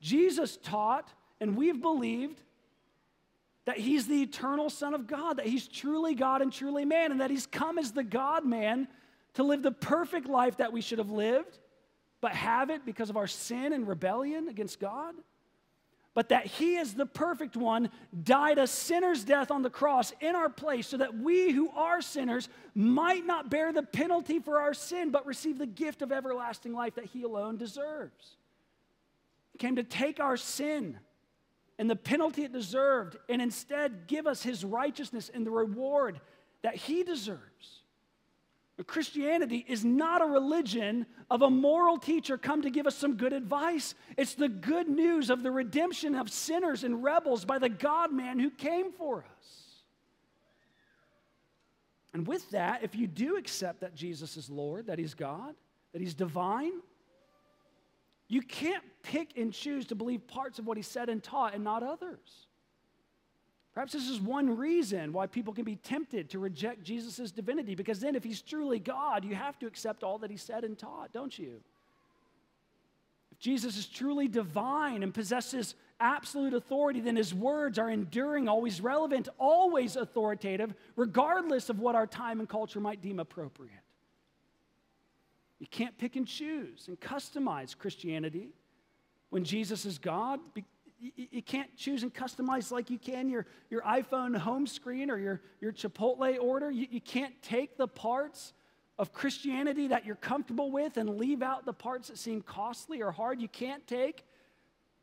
Jesus 0.00 0.58
taught, 0.60 1.08
and 1.40 1.56
we've 1.56 1.80
believed, 1.80 2.42
that 3.68 3.78
he's 3.78 4.06
the 4.06 4.22
eternal 4.22 4.70
Son 4.70 4.94
of 4.94 5.06
God, 5.06 5.36
that 5.36 5.46
he's 5.46 5.68
truly 5.68 6.14
God 6.14 6.40
and 6.40 6.50
truly 6.50 6.84
man, 6.84 7.12
and 7.12 7.20
that 7.20 7.30
he's 7.30 7.46
come 7.46 7.78
as 7.78 7.92
the 7.92 8.02
God 8.02 8.44
man 8.44 8.88
to 9.34 9.42
live 9.42 9.62
the 9.62 9.70
perfect 9.70 10.26
life 10.26 10.56
that 10.56 10.72
we 10.72 10.80
should 10.80 10.98
have 10.98 11.10
lived 11.10 11.58
but 12.20 12.32
have 12.32 12.70
it 12.70 12.84
because 12.84 13.10
of 13.10 13.16
our 13.16 13.26
sin 13.26 13.72
and 13.72 13.86
rebellion 13.86 14.48
against 14.48 14.80
God. 14.80 15.14
But 16.14 16.30
that 16.30 16.46
He 16.46 16.76
is 16.76 16.94
the 16.94 17.06
perfect 17.06 17.56
one, 17.56 17.90
died 18.24 18.58
a 18.58 18.66
sinner's 18.66 19.22
death 19.22 19.50
on 19.50 19.62
the 19.62 19.70
cross 19.70 20.12
in 20.20 20.34
our 20.34 20.48
place, 20.48 20.88
so 20.88 20.96
that 20.96 21.16
we 21.16 21.52
who 21.52 21.70
are 21.70 22.00
sinners 22.00 22.48
might 22.74 23.24
not 23.24 23.50
bear 23.50 23.72
the 23.72 23.82
penalty 23.82 24.40
for 24.40 24.60
our 24.60 24.74
sin, 24.74 25.10
but 25.10 25.26
receive 25.26 25.58
the 25.58 25.66
gift 25.66 26.02
of 26.02 26.10
everlasting 26.10 26.72
life 26.72 26.96
that 26.96 27.04
He 27.04 27.22
alone 27.22 27.56
deserves. 27.56 28.36
He 29.52 29.58
came 29.58 29.76
to 29.76 29.84
take 29.84 30.18
our 30.18 30.36
sin 30.36 30.98
and 31.78 31.88
the 31.88 31.96
penalty 31.96 32.44
it 32.44 32.52
deserved, 32.52 33.16
and 33.28 33.40
instead 33.40 34.06
give 34.06 34.26
us 34.26 34.42
His 34.42 34.64
righteousness 34.64 35.30
and 35.32 35.46
the 35.46 35.50
reward 35.50 36.20
that 36.62 36.74
He 36.74 37.04
deserves. 37.04 37.82
Christianity 38.84 39.64
is 39.66 39.84
not 39.84 40.22
a 40.22 40.26
religion 40.26 41.06
of 41.30 41.42
a 41.42 41.50
moral 41.50 41.98
teacher 41.98 42.38
come 42.38 42.62
to 42.62 42.70
give 42.70 42.86
us 42.86 42.94
some 42.94 43.16
good 43.16 43.32
advice. 43.32 43.94
It's 44.16 44.34
the 44.34 44.48
good 44.48 44.88
news 44.88 45.30
of 45.30 45.42
the 45.42 45.50
redemption 45.50 46.14
of 46.14 46.30
sinners 46.30 46.84
and 46.84 47.02
rebels 47.02 47.44
by 47.44 47.58
the 47.58 47.68
God 47.68 48.12
man 48.12 48.38
who 48.38 48.50
came 48.50 48.92
for 48.92 49.18
us. 49.18 49.48
And 52.14 52.26
with 52.26 52.48
that, 52.50 52.82
if 52.84 52.94
you 52.94 53.06
do 53.06 53.36
accept 53.36 53.80
that 53.80 53.94
Jesus 53.94 54.36
is 54.36 54.48
Lord, 54.48 54.86
that 54.86 54.98
He's 54.98 55.14
God, 55.14 55.54
that 55.92 56.00
He's 56.00 56.14
divine, 56.14 56.72
you 58.28 58.42
can't 58.42 58.84
pick 59.02 59.36
and 59.36 59.52
choose 59.52 59.86
to 59.86 59.94
believe 59.94 60.26
parts 60.26 60.58
of 60.58 60.66
what 60.66 60.76
He 60.76 60.82
said 60.82 61.08
and 61.08 61.22
taught 61.22 61.54
and 61.54 61.64
not 61.64 61.82
others. 61.82 62.46
Perhaps 63.78 63.92
this 63.92 64.08
is 64.08 64.20
one 64.20 64.56
reason 64.56 65.12
why 65.12 65.28
people 65.28 65.52
can 65.52 65.64
be 65.64 65.76
tempted 65.76 66.30
to 66.30 66.40
reject 66.40 66.82
Jesus' 66.82 67.30
divinity, 67.30 67.76
because 67.76 68.00
then 68.00 68.16
if 68.16 68.24
he's 68.24 68.42
truly 68.42 68.80
God, 68.80 69.24
you 69.24 69.36
have 69.36 69.56
to 69.60 69.68
accept 69.68 70.02
all 70.02 70.18
that 70.18 70.32
he 70.32 70.36
said 70.36 70.64
and 70.64 70.76
taught, 70.76 71.12
don't 71.12 71.38
you? 71.38 71.60
If 73.30 73.38
Jesus 73.38 73.76
is 73.76 73.86
truly 73.86 74.26
divine 74.26 75.04
and 75.04 75.14
possesses 75.14 75.76
absolute 76.00 76.54
authority, 76.54 76.98
then 76.98 77.14
his 77.14 77.32
words 77.32 77.78
are 77.78 77.88
enduring, 77.88 78.48
always 78.48 78.80
relevant, 78.80 79.28
always 79.38 79.94
authoritative, 79.94 80.74
regardless 80.96 81.70
of 81.70 81.78
what 81.78 81.94
our 81.94 82.08
time 82.08 82.40
and 82.40 82.48
culture 82.48 82.80
might 82.80 83.00
deem 83.00 83.20
appropriate. 83.20 83.72
You 85.58 85.66
can't 85.66 85.96
pick 85.98 86.16
and 86.16 86.26
choose 86.26 86.86
and 86.88 86.98
customize 87.00 87.76
Christianity 87.76 88.50
when 89.30 89.44
Jesus 89.44 89.84
is 89.84 89.98
God 89.98 90.40
you, 91.00 91.42
can't 91.42 91.74
choose 91.76 92.02
and 92.02 92.12
customize 92.12 92.70
like 92.70 92.90
you 92.90 92.98
can 92.98 93.28
your, 93.28 93.46
your 93.70 93.82
iPhone 93.82 94.36
home 94.36 94.66
screen 94.66 95.10
or 95.10 95.18
your, 95.18 95.40
your 95.60 95.72
Chipotle 95.72 96.38
order. 96.40 96.70
You, 96.70 96.86
you 96.90 97.00
can't 97.00 97.40
take 97.40 97.76
the 97.76 97.86
parts 97.86 98.52
of 98.98 99.12
Christianity 99.12 99.88
that 99.88 100.04
you're 100.04 100.16
comfortable 100.16 100.72
with 100.72 100.96
and 100.96 101.16
leave 101.16 101.42
out 101.42 101.64
the 101.64 101.72
parts 101.72 102.08
that 102.08 102.18
seem 102.18 102.42
costly 102.42 103.00
or 103.00 103.12
hard. 103.12 103.40
You 103.40 103.48
can't 103.48 103.86
take 103.86 104.24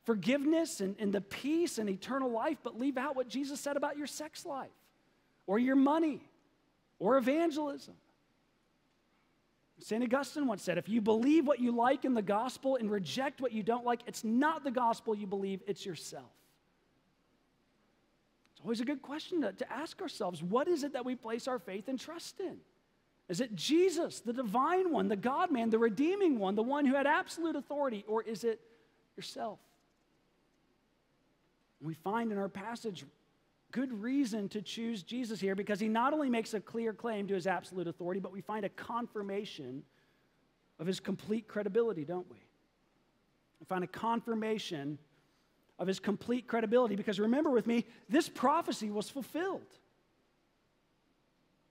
forgiveness 0.03 0.81
and, 0.81 0.95
and 0.99 1.13
the 1.13 1.21
peace 1.21 1.77
and 1.77 1.89
eternal 1.89 2.29
life, 2.29 2.57
but 2.61 2.77
leave 2.77 2.97
out 2.97 3.15
what 3.15 3.29
Jesus 3.29 3.61
said 3.61 3.77
about 3.77 3.97
your 3.97 4.07
sex 4.07 4.45
life 4.45 4.69
or 5.47 5.59
your 5.59 5.77
money 5.77 6.21
or 6.99 7.17
evangelism. 7.17 7.93
St. 9.79 10.01
Augustine 10.03 10.47
once 10.47 10.63
said, 10.63 10.77
if 10.77 10.87
you 10.87 11.01
believe 11.01 11.45
what 11.45 11.59
you 11.59 11.71
like 11.71 12.05
in 12.05 12.13
the 12.13 12.21
gospel 12.21 12.77
and 12.77 12.89
reject 12.89 13.41
what 13.41 13.51
you 13.51 13.61
don't 13.61 13.85
like, 13.85 14.01
it's 14.07 14.23
not 14.23 14.63
the 14.63 14.71
gospel 14.71 15.13
you 15.13 15.27
believe, 15.27 15.61
it's 15.67 15.85
yourself. 15.85 16.31
It's 18.53 18.61
always 18.61 18.79
a 18.79 18.85
good 18.85 19.01
question 19.01 19.41
to, 19.41 19.51
to 19.51 19.71
ask 19.71 20.01
ourselves 20.01 20.41
what 20.41 20.67
is 20.67 20.83
it 20.83 20.93
that 20.93 21.05
we 21.05 21.15
place 21.15 21.47
our 21.47 21.59
faith 21.59 21.87
and 21.87 21.99
trust 21.99 22.39
in? 22.39 22.57
Is 23.27 23.41
it 23.41 23.55
Jesus, 23.55 24.21
the 24.21 24.33
divine 24.33 24.91
one, 24.91 25.07
the 25.07 25.15
God 25.15 25.51
man, 25.51 25.71
the 25.71 25.79
redeeming 25.79 26.39
one, 26.39 26.55
the 26.55 26.63
one 26.63 26.85
who 26.85 26.95
had 26.95 27.07
absolute 27.07 27.55
authority, 27.55 28.05
or 28.07 28.21
is 28.21 28.43
it 28.43 28.61
yourself? 29.17 29.59
We 31.81 31.95
find 31.95 32.31
in 32.31 32.37
our 32.37 32.49
passage 32.49 33.03
good 33.75 34.01
reason 34.01 34.47
to 34.47 34.61
choose 34.61 35.03
Jesus 35.03 35.41
here 35.41 35.53
because 35.53 35.81
he 35.81 35.89
not 35.89 36.13
only 36.13 36.29
makes 36.29 36.53
a 36.53 36.61
clear 36.61 36.93
claim 36.93 37.27
to 37.27 37.33
his 37.33 37.45
absolute 37.45 37.87
authority, 37.87 38.21
but 38.21 38.31
we 38.31 38.39
find 38.39 38.63
a 38.63 38.69
confirmation 38.69 39.83
of 40.79 40.87
his 40.87 41.01
complete 41.01 41.49
credibility, 41.49 42.05
don't 42.05 42.25
we? 42.31 42.37
We 43.59 43.65
find 43.65 43.83
a 43.83 43.87
confirmation 43.87 44.97
of 45.77 45.89
his 45.89 45.99
complete 45.99 46.47
credibility 46.47 46.95
because 46.95 47.19
remember 47.19 47.49
with 47.49 47.67
me, 47.67 47.85
this 48.07 48.29
prophecy 48.29 48.89
was 48.89 49.09
fulfilled. 49.09 49.67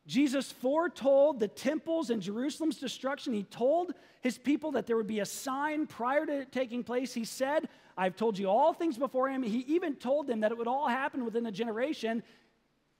Jesus 0.06 0.52
foretold 0.52 1.40
the 1.40 1.48
temples 1.48 2.10
and 2.10 2.20
Jerusalem's 2.20 2.76
destruction. 2.76 3.32
He 3.32 3.44
told 3.44 3.94
his 4.20 4.36
people 4.36 4.72
that 4.72 4.86
there 4.86 4.98
would 4.98 5.06
be 5.06 5.20
a 5.20 5.26
sign 5.26 5.86
prior 5.86 6.26
to 6.26 6.40
it 6.40 6.52
taking 6.52 6.84
place. 6.84 7.14
He 7.14 7.24
said, 7.24 7.66
I've 7.96 8.16
told 8.16 8.38
you 8.38 8.48
all 8.48 8.72
things 8.72 8.98
before 8.98 9.28
him. 9.28 9.42
He 9.42 9.60
even 9.68 9.94
told 9.94 10.26
them 10.26 10.40
that 10.40 10.50
it 10.50 10.58
would 10.58 10.66
all 10.66 10.88
happen 10.88 11.24
within 11.24 11.46
a 11.46 11.52
generation, 11.52 12.22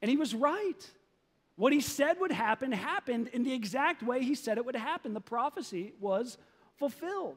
and 0.01 0.11
he 0.11 0.17
was 0.17 0.35
right. 0.35 0.91
What 1.57 1.73
he 1.73 1.81
said 1.81 2.19
would 2.21 2.33
happen 2.33 2.73
happened 2.73 3.29
in 3.29 3.45
the 3.45 3.53
exact 3.53 4.03
way 4.03 4.23
he 4.23 4.35
said 4.35 4.59
it 4.59 4.67
would 4.67 4.77
happen. 4.77 5.15
The 5.15 5.21
prophecy 5.21 5.93
was 6.01 6.39
fulfilled. 6.79 7.37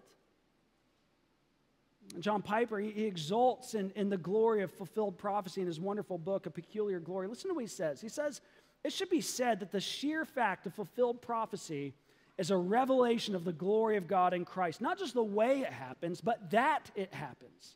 John 2.19 2.41
Piper, 2.41 2.79
he, 2.79 3.05
exults 3.05 3.73
in, 3.73 3.91
in 3.95 4.09
the 4.09 4.17
glory 4.17 4.63
of 4.63 4.71
fulfilled 4.71 5.17
prophecy 5.17 5.61
in 5.61 5.67
his 5.67 5.79
wonderful 5.79 6.17
book, 6.17 6.45
A 6.45 6.49
Peculiar 6.49 6.99
Glory. 6.99 7.27
Listen 7.27 7.49
to 7.49 7.53
what 7.53 7.61
he 7.61 7.67
says. 7.67 7.99
He 8.01 8.09
says, 8.09 8.41
It 8.83 8.93
should 8.93 9.09
be 9.09 9.21
said 9.21 9.59
that 9.59 9.71
the 9.71 9.81
sheer 9.81 10.25
fact 10.25 10.65
of 10.65 10.73
fulfilled 10.73 11.21
prophecy 11.21 11.93
is 12.37 12.51
a 12.51 12.57
revelation 12.57 13.35
of 13.35 13.43
the 13.43 13.53
glory 13.53 13.97
of 13.97 14.07
God 14.07 14.33
in 14.33 14.45
Christ. 14.45 14.81
Not 14.81 14.99
just 14.99 15.13
the 15.13 15.23
way 15.23 15.61
it 15.61 15.73
happens, 15.73 16.21
but 16.21 16.51
that 16.51 16.91
it 16.95 17.13
happens. 17.13 17.75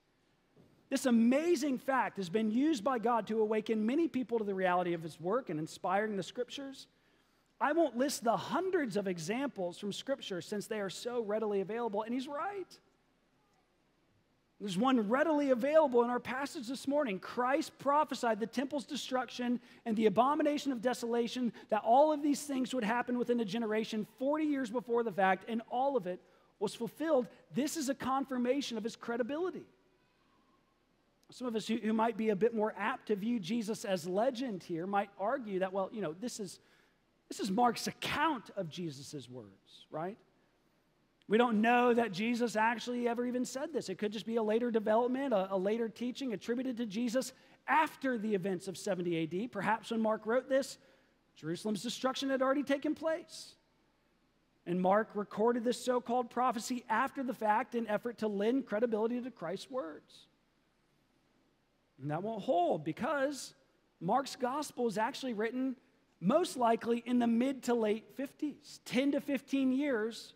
This 0.90 1.06
amazing 1.06 1.78
fact 1.78 2.18
has 2.18 2.30
been 2.30 2.52
used 2.52 2.84
by 2.84 3.00
God 3.00 3.26
to 3.28 3.40
awaken 3.42 3.86
many 3.86 4.08
people 4.08 4.38
to 4.40 4.44
the 4.44 4.54
reality 4.54 4.94
of 4.94 5.02
His 5.02 5.20
work 5.20 5.50
and 5.50 5.60
inspiring 5.60 6.18
the 6.18 6.24
scriptures. 6.24 6.88
I 7.62 7.72
won't 7.72 7.96
list 7.96 8.24
the 8.24 8.36
hundreds 8.36 8.98
of 8.98 9.08
examples 9.08 9.78
from 9.78 9.94
scripture 9.94 10.42
since 10.42 10.68
they 10.68 10.82
are 10.82 10.90
so 10.90 11.24
readily 11.24 11.62
available, 11.62 12.04
and 12.04 12.14
He's 12.14 12.28
right. 12.28 12.78
There's 14.62 14.78
one 14.78 15.10
readily 15.10 15.50
available 15.50 16.04
in 16.04 16.12
our 16.12 16.20
passage 16.20 16.68
this 16.68 16.88
morning. 16.88 17.18
Christ 17.18 17.72
prophesied 17.80 18.40
the 18.40 18.46
temple's 18.46 18.86
destruction 18.86 19.60
and 19.88 19.98
the 19.98 20.06
abomination 20.06 20.72
of 20.72 20.84
desolation, 20.84 21.52
that 21.70 21.82
all 21.84 22.14
of 22.14 22.22
these 22.22 22.44
things 22.44 22.72
would 22.76 22.84
happen 22.84 23.18
within 23.18 23.40
a 23.40 23.46
generation 23.46 24.06
40 24.20 24.46
years 24.46 24.70
before 24.70 25.02
the 25.02 25.12
fact, 25.12 25.46
and 25.48 25.64
all 25.72 25.98
of 25.98 26.06
it 26.06 26.20
was 26.60 26.76
fulfilled. 26.76 27.26
This 27.56 27.76
is 27.76 27.90
a 27.90 27.96
confirmation 27.96 28.78
of 28.78 28.84
his 28.84 28.96
credibility. 28.96 29.66
Some 31.32 31.48
of 31.48 31.56
us 31.56 31.68
who, 31.68 31.78
who 31.78 31.92
might 31.92 32.16
be 32.16 32.30
a 32.30 32.36
bit 32.36 32.54
more 32.54 32.76
apt 32.78 33.08
to 33.08 33.16
view 33.16 33.40
Jesus 33.40 33.84
as 33.84 34.08
legend 34.08 34.62
here 34.62 34.86
might 34.86 35.10
argue 35.20 35.58
that, 35.60 35.74
well, 35.74 35.90
you 35.92 36.02
know, 36.02 36.14
this 36.14 36.40
is, 36.40 36.60
this 37.30 37.40
is 37.40 37.50
Mark's 37.50 37.88
account 37.88 38.52
of 38.56 38.70
Jesus' 38.70 39.28
words, 39.28 39.88
right? 39.90 40.20
We 41.32 41.38
don't 41.38 41.62
know 41.62 41.94
that 41.94 42.12
Jesus 42.12 42.58
actually 42.58 43.08
ever 43.08 43.26
even 43.26 43.46
said 43.46 43.72
this. 43.72 43.88
It 43.88 43.98
could 43.98 44.12
just 44.12 44.26
be 44.26 44.36
a 44.36 44.44
later 44.44 44.70
development, 44.70 45.34
a, 45.34 45.54
a, 45.54 45.58
later 45.58 45.88
teaching 45.88 46.34
attributed 46.34 46.76
to 46.76 46.86
Jesus 46.86 47.32
after 47.70 48.18
the 48.18 48.36
events 48.36 48.68
of 48.68 48.78
70 48.78 49.24
AD. 49.24 49.50
Perhaps 49.54 49.92
when 49.92 50.02
Mark 50.02 50.26
wrote 50.26 50.50
this, 50.50 50.78
Jerusalem's 51.38 51.84
destruction 51.84 52.30
had 52.30 52.42
already 52.42 52.64
taken 52.64 52.94
place. 52.94 53.56
And 54.66 54.82
Mark 54.82 55.12
recorded 55.14 55.64
this 55.64 55.82
so 55.82 56.02
called 56.02 56.30
prophecy 56.30 56.84
after 56.90 57.24
the 57.24 57.34
fact 57.34 57.76
in 57.76 57.88
effort 57.88 58.18
to 58.18 58.28
lend 58.28 58.66
credibility 58.66 59.22
to 59.22 59.32
Christ's 59.32 59.72
words. 59.72 60.28
And 62.02 62.12
that 62.12 62.24
won't 62.24 62.44
hold 62.44 62.84
because 62.84 63.54
Mark's 64.02 64.36
gospel 64.36 64.86
is 64.86 64.98
actually 64.98 65.32
written 65.34 65.78
most 66.20 66.58
likely 66.58 67.02
in 67.06 67.20
the 67.20 67.28
mid 67.28 67.64
to 67.64 67.74
late 67.74 68.18
50s, 68.18 68.82
10 68.84 69.14
to 69.14 69.22
15 69.22 69.72
years 69.72 70.34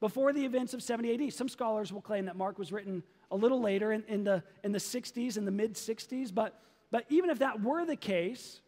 before 0.00 0.32
the 0.32 0.44
events 0.44 0.74
of 0.74 0.82
70 0.82 1.26
AD. 1.26 1.32
Some 1.32 1.48
scholars 1.48 1.92
will 1.92 2.00
claim 2.00 2.26
that 2.26 2.36
Mark 2.36 2.58
was 2.58 2.72
written 2.72 3.02
a 3.30 3.36
little 3.36 3.60
later 3.60 3.92
in, 3.92 4.04
in 4.08 4.24
the, 4.24 4.42
in 4.62 4.72
the 4.72 4.78
60s, 4.78 5.36
in 5.36 5.44
the 5.44 5.50
mid 5.50 5.74
60s. 5.74 6.34
But, 6.34 6.60
but 6.90 7.04
even 7.08 7.30
if 7.30 7.38
that 7.38 7.62
were 7.62 7.84
the 7.84 7.96
case, 7.96 8.60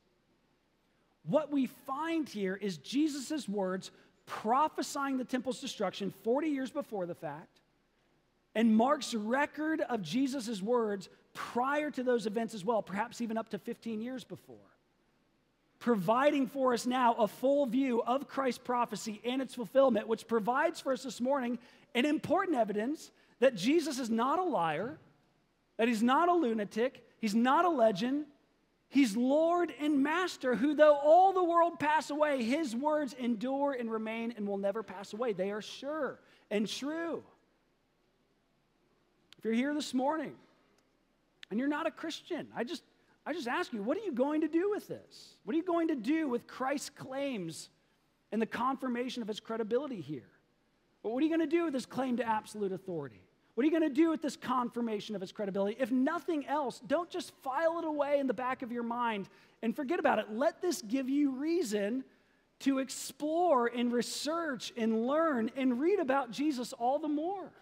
what 1.29 1.53
we 1.53 1.67
find 1.67 2.29
here 2.29 2.57
is 2.57 2.79
Jesus' 2.79 3.49
words 3.49 3.91
prophesying 4.27 5.19
the 5.19 5.25
temple's 5.25 5.61
destruction 5.61 6.13
40 6.25 6.49
years 6.49 6.71
before 6.71 7.07
the 7.07 7.15
fact, 7.15 7.61
and 8.55 8.75
Mark's 8.75 9.15
record 9.15 9.81
of 9.83 10.03
Jesus' 10.03 10.61
words 10.63 11.09
prior 11.35 11.91
to 11.91 12.03
those 12.03 12.27
events 12.27 12.55
as 12.55 12.65
well, 12.65 12.83
perhaps 12.83 13.21
even 13.21 13.39
up 13.39 13.51
to 13.51 13.59
15 13.59 14.01
years 14.01 14.25
before 14.25 14.57
providing 15.79 16.47
for 16.47 16.75
us 16.75 16.87
now 16.87 17.15
a 17.15 17.29
full 17.29 17.67
view 17.67 18.03
of 18.03 18.29
Christ's 18.29 18.59
prophecy 18.59 19.21
and 19.25 19.41
its 19.41 19.55
fulfillment, 19.55 20.09
which 20.09 20.27
provides 20.27 20.81
for 20.81 20.93
us 20.93 21.03
this 21.03 21.21
morning 21.21 21.59
an 21.95 22.05
important 22.05 22.57
evidence 22.57 23.11
that 23.41 23.55
Jesus 23.55 23.99
is 23.99 24.11
not 24.11 24.39
a 24.39 24.43
liar, 24.45 24.99
that 25.77 25.89
he's 25.89 26.03
not 26.03 26.29
a 26.29 26.33
lunatic, 26.33 27.05
he's 27.21 27.35
not 27.35 27.65
a 27.65 27.71
legend. 27.71 28.27
He's 28.91 29.15
Lord 29.15 29.71
and 29.81 30.03
Master, 30.03 30.55
who, 30.55 30.75
though 30.75 30.97
all 30.97 31.35
the 31.35 31.45
world 31.45 31.79
pass 31.79 32.09
away, 32.09 32.43
his 32.43 32.75
words 32.75 33.13
endure 33.13 33.77
and 33.79 33.93
remain 33.93 34.33
and 34.35 34.49
will 34.49 34.57
never 34.57 34.83
pass 34.83 35.13
away. 35.13 35.35
They 35.35 35.51
are 35.51 35.61
sure 35.61 36.19
and 36.51 36.67
true. 36.67 37.23
If 39.37 39.45
you're 39.45 39.53
here 39.53 39.75
this 39.75 39.93
morning 39.93 40.33
and 41.51 41.61
you're 41.61 41.69
not 41.69 41.87
a 41.87 41.91
Christian, 41.91 42.49
I 42.57 42.65
just 42.65 42.83
I 43.29 43.35
just 43.35 43.47
ask 43.47 43.75
you, 43.75 43.83
what 43.83 43.99
are 43.99 44.01
you 44.01 44.13
going 44.13 44.41
to 44.41 44.49
do 44.49 44.71
with 44.71 44.89
this? 44.89 45.37
What 45.45 45.53
are 45.53 45.59
you 45.59 45.63
going 45.63 45.89
to 45.89 45.95
do 45.95 46.29
with 46.29 46.47
Christ's 46.47 46.89
claims 46.89 47.69
and 48.33 48.41
the 48.41 48.47
confirmation 48.47 49.21
of 49.21 49.29
his 49.29 49.39
credibility 49.39 50.01
here? 50.01 50.31
What 51.03 51.19
are 51.19 51.27
you 51.27 51.29
going 51.29 51.47
to 51.47 51.57
do 51.57 51.67
with 51.67 51.75
his 51.75 51.85
claim 51.85 52.17
to 52.17 52.27
absolute 52.27 52.73
authority? 52.73 53.21
What 53.55 53.65
are 53.65 53.67
you 53.67 53.71
going 53.71 53.87
to 53.87 53.95
do 53.95 54.09
with 54.09 54.23
this 54.23 54.35
confirmation 54.35 55.15
of 55.15 55.21
his 55.21 55.31
credibility? 55.31 55.77
If 55.79 55.93
nothing 55.93 56.47
else, 56.47 56.81
don't 56.87 57.11
just 57.11 57.35
file 57.43 57.79
it 57.79 57.85
away 57.85 58.19
in 58.19 58.29
the 58.29 58.33
back 58.33 58.63
of 58.63 58.73
your 58.73 58.83
mind 58.83 59.29
and 59.63 59.77
forget 59.77 59.99
about 59.99 60.19
it. 60.19 60.33
Let 60.33 60.63
this 60.63 60.81
give 60.81 61.11
you 61.11 61.33
reason 61.33 62.05
to 62.61 62.79
explore 62.79 63.67
and 63.67 63.93
research 63.93 64.73
and 64.75 65.07
learn 65.07 65.51
and 65.55 65.79
read 65.79 65.99
about 65.99 66.31
Jesus 66.31 66.73
all 66.73 66.99
the 66.99 67.09
more. 67.09 67.53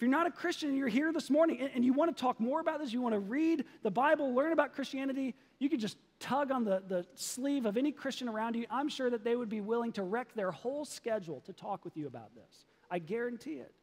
If 0.00 0.04
you're 0.04 0.10
not 0.10 0.26
a 0.26 0.30
Christian 0.30 0.70
and 0.70 0.78
you're 0.78 0.88
here 0.88 1.12
this 1.12 1.28
morning 1.28 1.60
and, 1.74 1.84
you 1.84 1.92
want 1.92 2.16
to 2.16 2.18
talk 2.18 2.40
more 2.40 2.62
about 2.62 2.80
this, 2.80 2.90
you 2.90 3.02
want 3.02 3.14
to 3.14 3.18
read 3.18 3.66
the 3.82 3.90
Bible, 3.90 4.34
learn 4.34 4.52
about 4.52 4.72
Christianity, 4.72 5.34
you 5.58 5.68
can 5.68 5.78
just 5.78 5.98
tug 6.18 6.50
on 6.50 6.64
the, 6.64 6.82
the 6.88 7.04
sleeve 7.16 7.66
of 7.66 7.76
any 7.76 7.92
Christian 7.92 8.26
around 8.26 8.56
you. 8.56 8.64
I'm 8.70 8.88
sure 8.88 9.10
that 9.10 9.24
they 9.24 9.36
would 9.36 9.50
be 9.50 9.60
willing 9.60 9.92
to 9.92 10.02
wreck 10.02 10.32
their 10.34 10.52
whole 10.52 10.86
schedule 10.86 11.42
to 11.42 11.52
talk 11.52 11.84
with 11.84 11.98
you 11.98 12.06
about 12.06 12.34
this. 12.34 12.64
I 12.90 12.98
guarantee 12.98 13.56
it. 13.56 13.74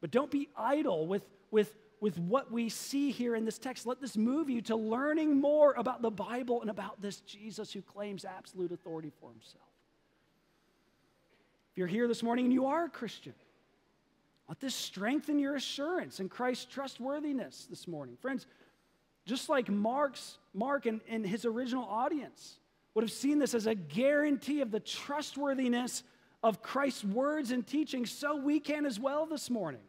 But 0.00 0.10
don't 0.10 0.32
be 0.32 0.48
idle 0.56 1.06
with, 1.06 1.22
with, 1.52 1.72
with 2.00 2.18
what 2.18 2.50
we 2.50 2.68
see 2.68 3.12
here 3.12 3.36
in 3.36 3.44
this 3.44 3.56
text. 3.56 3.86
Let 3.86 4.00
this 4.00 4.16
move 4.16 4.50
you 4.50 4.62
to 4.62 4.74
learning 4.74 5.40
more 5.40 5.74
about 5.74 6.02
the 6.02 6.10
Bible 6.10 6.60
and 6.60 6.70
about 6.70 7.00
this 7.00 7.20
Jesus 7.20 7.72
who 7.72 7.82
claims 7.82 8.24
absolute 8.24 8.72
authority 8.72 9.12
for 9.20 9.30
himself. 9.30 9.62
If 11.70 11.78
you're 11.78 11.86
here 11.86 12.08
this 12.08 12.24
morning 12.24 12.46
and 12.46 12.52
you 12.52 12.66
are 12.66 12.86
a 12.86 12.90
Christian, 12.90 13.34
let 14.48 14.60
this 14.60 14.74
strengthen 14.74 15.38
your 15.38 15.56
assurance 15.56 16.20
in 16.20 16.28
Christ's 16.28 16.66
trustworthiness 16.66 17.66
this 17.70 17.88
morning. 17.88 18.16
Friends, 18.20 18.46
just 19.26 19.48
like 19.48 19.70
Mark's, 19.70 20.38
Mark 20.52 20.86
and, 20.86 21.00
and 21.08 21.26
his 21.26 21.44
original 21.44 21.84
audience 21.84 22.58
would 22.94 23.02
have 23.02 23.12
seen 23.12 23.38
this 23.38 23.54
as 23.54 23.66
a 23.66 23.74
guarantee 23.74 24.60
of 24.60 24.70
the 24.70 24.80
trustworthiness 24.80 26.02
of 26.42 26.62
Christ's 26.62 27.04
words 27.04 27.50
and 27.50 27.66
teaching, 27.66 28.04
so 28.04 28.36
we 28.36 28.60
can 28.60 28.84
as 28.84 29.00
well 29.00 29.24
this 29.24 29.48
morning. 29.48 29.80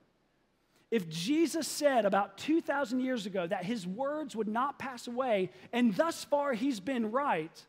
If 0.89 1.09
Jesus 1.09 1.67
said 1.67 2.05
about 2.05 2.37
2,000 2.37 3.01
years 3.01 3.25
ago 3.25 3.45
that 3.45 3.65
his 3.65 3.85
words 3.85 4.35
would 4.35 4.47
not 4.47 4.79
pass 4.79 5.07
away, 5.07 5.49
and 5.73 5.93
thus 5.93 6.23
far 6.23 6.53
he's 6.53 6.79
been 6.79 7.11
right, 7.11 7.65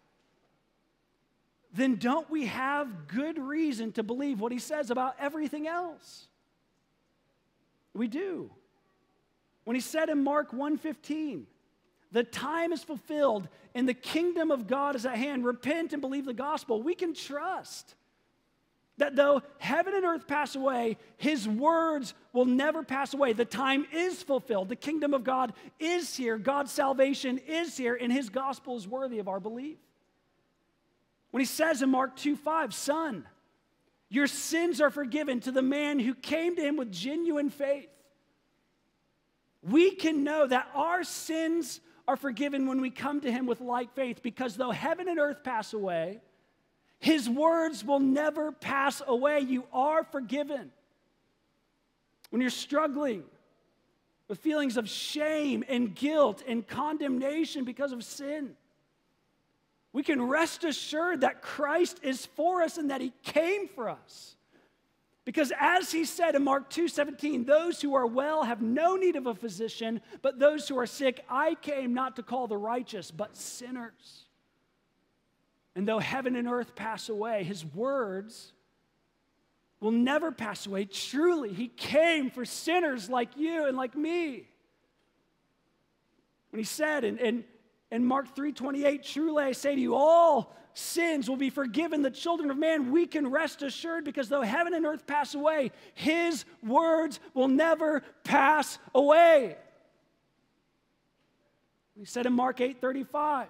then 1.75 1.97
don't 1.97 2.31
we 2.31 2.47
have 2.47 3.09
good 3.09 3.39
reason 3.39 3.91
to 3.93 4.05
believe 4.05 4.41
what 4.41 4.53
he 4.53 4.61
says 4.61 4.91
about 4.91 5.17
everything 5.19 5.67
else? 5.67 6.29
We 7.97 8.09
do. 8.09 8.51
When 9.65 9.75
he 9.75 9.81
said 9.81 10.09
in 10.09 10.23
Mark 10.23 10.53
1:15, 10.53 11.47
the 12.13 12.23
time 12.23 12.73
is 12.73 12.85
fulfilled 12.85 13.49
and 13.75 13.89
the 13.89 13.95
kingdom 13.95 14.51
of 14.51 14.67
God 14.67 14.95
is 14.97 15.05
at 15.05 15.17
hand. 15.17 15.45
Repent 15.45 15.93
and 15.93 16.01
believe 16.01 16.25
the 16.25 16.33
gospel. 16.33 16.83
We 16.83 16.95
can 16.95 17.15
trust 17.15 17.95
that 18.99 19.15
though 19.15 19.43
heaven 19.59 19.95
and 19.95 20.05
earth 20.05 20.27
pass 20.27 20.57
away, 20.57 20.97
his 21.19 21.47
words 21.47 22.15
will 22.33 22.47
never 22.47 22.83
pass 22.83 23.13
away. 23.13 23.33
The 23.33 23.45
time 23.45 23.87
is 23.93 24.23
fulfilled. 24.23 24.69
The 24.69 24.77
kingdom 24.77 25.13
of 25.13 25.25
God 25.25 25.53
is 25.79 26.17
here. 26.17 26.39
God's 26.39 26.73
salvation 26.73 27.39
is 27.39 27.77
here, 27.77 27.95
and 27.95 28.11
his 28.11 28.31
gospel 28.31 28.77
is 28.77 28.89
worthy 28.89 29.19
of 29.19 29.29
our 29.29 29.41
belief. 29.41 29.77
When 31.31 31.41
he 31.41 31.47
says 31.47 31.83
in 31.83 31.91
Mark 31.91 32.17
2 32.17 32.37
5, 32.37 32.73
Son, 32.73 33.27
your 34.09 34.27
sins 34.27 34.81
are 34.81 34.91
forgiven 34.91 35.41
to 35.41 35.53
the 35.53 35.63
man 35.63 35.99
who 35.99 36.15
came 36.15 36.57
to 36.57 36.63
him 36.63 36.77
with 36.77 36.93
genuine 36.93 37.51
faith. 37.51 37.89
We 39.63 39.91
can 39.91 40.23
know 40.23 40.47
that 40.47 40.69
our 40.75 41.03
sins 41.03 41.81
are 42.07 42.17
forgiven 42.17 42.67
when 42.67 42.81
we 42.81 42.91
come 42.91 43.21
to 43.23 43.33
him 43.33 43.47
with 43.47 43.61
like 43.61 43.95
faith 43.95 44.23
because 44.23 44.57
though 44.57 44.71
heaven 44.71 45.09
and 45.09 45.19
earth 45.19 45.43
pass 45.43 45.73
away, 45.73 46.21
his 47.01 47.29
words 47.29 47.85
will 47.85 48.01
never 48.01 48.53
pass 48.53 49.03
away. 49.07 49.41
You 49.41 49.65
are 49.73 50.05
forgiven. 50.05 50.71
When 52.31 52.41
you're 52.41 52.51
struggling 52.51 53.25
with 54.29 54.39
feelings 54.39 54.77
of 54.77 54.89
shame 54.89 55.65
and 55.69 55.95
guilt 55.95 56.43
and 56.47 56.67
condemnation 56.67 57.65
because 57.65 57.93
of 57.93 58.05
sin, 58.05 58.57
we 59.97 60.03
can 60.03 60.21
rest 60.21 60.63
assured 60.63 61.23
that 61.23 61.41
Christ 61.41 62.01
is 62.03 62.27
for 62.27 62.61
us 62.61 62.77
and 62.77 62.91
that 62.91 63.01
He 63.01 63.15
came 63.23 63.67
for 63.67 63.89
us. 63.89 64.37
Because 65.25 65.55
as 65.59 65.91
he 65.91 66.05
said 66.05 66.35
in 66.35 66.45
Mark 66.45 66.69
2:17, 66.69 67.47
those 67.47 67.81
who 67.81 67.95
are 67.95 68.07
well 68.07 68.43
have 68.43 68.61
no 68.61 68.97
need 68.97 69.17
of 69.17 69.27
a 69.27 69.35
physician, 69.35 70.03
but 70.21 70.39
those 70.39 70.69
who 70.69 70.79
are 70.79 70.85
sick, 70.85 71.25
I 71.31 71.55
came 71.55 71.95
not 71.95 72.17
to 72.17 72.23
call 72.23 72.47
the 72.47 72.59
righteous, 72.59 73.11
but 73.11 73.39
sinners. 73.39 74.27
And 75.75 75.89
though 75.89 75.99
heaven 75.99 76.37
and 76.37 76.47
earth 76.47 76.75
pass 76.75 77.09
away, 77.09 77.43
his 77.45 77.65
words 77.65 78.53
will 79.81 79.93
never 79.93 80.31
pass 80.31 80.67
away. 80.67 80.85
Truly, 80.85 81.55
he 81.55 81.69
came 81.69 82.31
for 82.31 82.45
sinners 82.45 83.09
like 83.09 83.35
you 83.35 83.65
and 83.65 83.79
like 83.79 83.97
me. 83.97 84.47
When 86.51 86.59
he 86.59 86.65
said 86.65 87.03
in, 87.03 87.17
in 87.17 87.45
in 87.91 88.05
Mark 88.05 88.35
3:28, 88.35 89.03
truly 89.03 89.45
I 89.45 89.53
say 89.53 89.75
to 89.75 89.81
you, 89.81 89.95
all 89.95 90.55
sins 90.75 91.29
will 91.29 91.37
be 91.37 91.51
forgiven 91.51 92.03
the 92.03 92.11
children 92.11 92.51
of 92.51 92.59
man. 92.59 92.91
We 92.91 93.07
can 93.07 93.31
rest 93.31 93.63
assured 93.63 94.05
because 94.05 94.29
though 94.29 94.43
heaven 94.43 94.75
and 94.75 94.85
earth 94.85 95.07
pass 95.07 95.35
away, 95.35 95.73
his 95.95 96.45
words 96.63 97.21
will 97.33 97.49
never 97.49 98.03
pass 98.25 98.79
away. 98.95 99.57
He 101.95 102.05
said 102.05 102.27
in 102.27 102.35
Mark 102.35 102.61
8:35, 102.61 103.49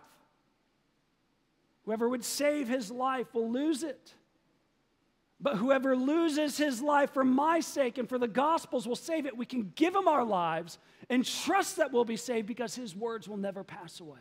whoever 1.84 2.08
would 2.08 2.24
save 2.24 2.68
his 2.68 2.90
life 2.90 3.34
will 3.34 3.50
lose 3.50 3.82
it. 3.82 4.14
But 5.40 5.56
whoever 5.56 5.94
loses 5.94 6.56
his 6.56 6.80
life 6.80 7.12
for 7.12 7.24
my 7.24 7.60
sake 7.60 7.98
and 7.98 8.08
for 8.08 8.18
the 8.18 8.28
gospel's 8.28 8.88
will 8.88 8.96
save 8.96 9.26
it. 9.26 9.36
We 9.36 9.44
can 9.44 9.72
give 9.74 9.94
him 9.94 10.08
our 10.08 10.24
lives 10.24 10.78
and 11.10 11.24
trust 11.24 11.76
that 11.76 11.92
we'll 11.92 12.06
be 12.06 12.16
saved 12.16 12.46
because 12.46 12.74
his 12.74 12.96
words 12.96 13.28
will 13.28 13.36
never 13.36 13.62
pass 13.62 14.00
away. 14.00 14.18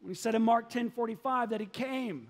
When 0.00 0.10
he 0.10 0.14
said 0.14 0.34
in 0.34 0.42
Mark 0.42 0.68
10 0.70 0.90
45 0.90 1.50
that 1.50 1.60
he 1.60 1.66
came 1.66 2.28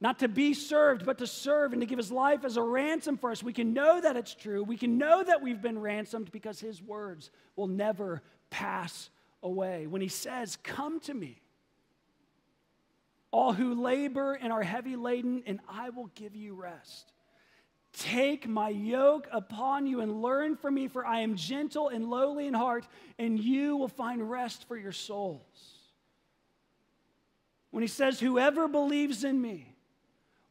not 0.00 0.20
to 0.20 0.28
be 0.28 0.54
served, 0.54 1.04
but 1.04 1.18
to 1.18 1.26
serve 1.26 1.72
and 1.72 1.82
to 1.82 1.86
give 1.86 1.98
his 1.98 2.10
life 2.10 2.44
as 2.44 2.56
a 2.56 2.62
ransom 2.62 3.18
for 3.18 3.30
us. 3.30 3.42
We 3.42 3.52
can 3.52 3.74
know 3.74 4.00
that 4.00 4.16
it's 4.16 4.34
true. 4.34 4.62
We 4.64 4.78
can 4.78 4.96
know 4.96 5.22
that 5.22 5.42
we've 5.42 5.60
been 5.60 5.78
ransomed 5.78 6.32
because 6.32 6.58
his 6.58 6.82
words 6.82 7.30
will 7.54 7.66
never 7.66 8.22
pass 8.48 9.10
away. 9.42 9.86
When 9.86 10.00
he 10.00 10.08
says, 10.08 10.56
Come 10.62 11.00
to 11.00 11.12
me, 11.12 11.42
all 13.32 13.52
who 13.52 13.74
labor 13.74 14.34
and 14.34 14.52
are 14.52 14.62
heavy 14.62 14.96
laden, 14.96 15.42
and 15.46 15.60
I 15.68 15.90
will 15.90 16.10
give 16.14 16.34
you 16.34 16.54
rest. 16.54 17.12
Take 17.92 18.48
my 18.48 18.68
yoke 18.68 19.28
upon 19.32 19.86
you 19.86 20.00
and 20.00 20.22
learn 20.22 20.56
from 20.56 20.74
me, 20.74 20.88
for 20.88 21.04
I 21.04 21.20
am 21.20 21.36
gentle 21.36 21.88
and 21.88 22.08
lowly 22.08 22.46
in 22.46 22.54
heart, 22.54 22.86
and 23.18 23.38
you 23.38 23.76
will 23.76 23.88
find 23.88 24.30
rest 24.30 24.66
for 24.68 24.76
your 24.76 24.92
souls. 24.92 25.80
When 27.70 27.82
he 27.82 27.88
says, 27.88 28.20
Whoever 28.20 28.68
believes 28.68 29.24
in 29.24 29.40
me, 29.40 29.74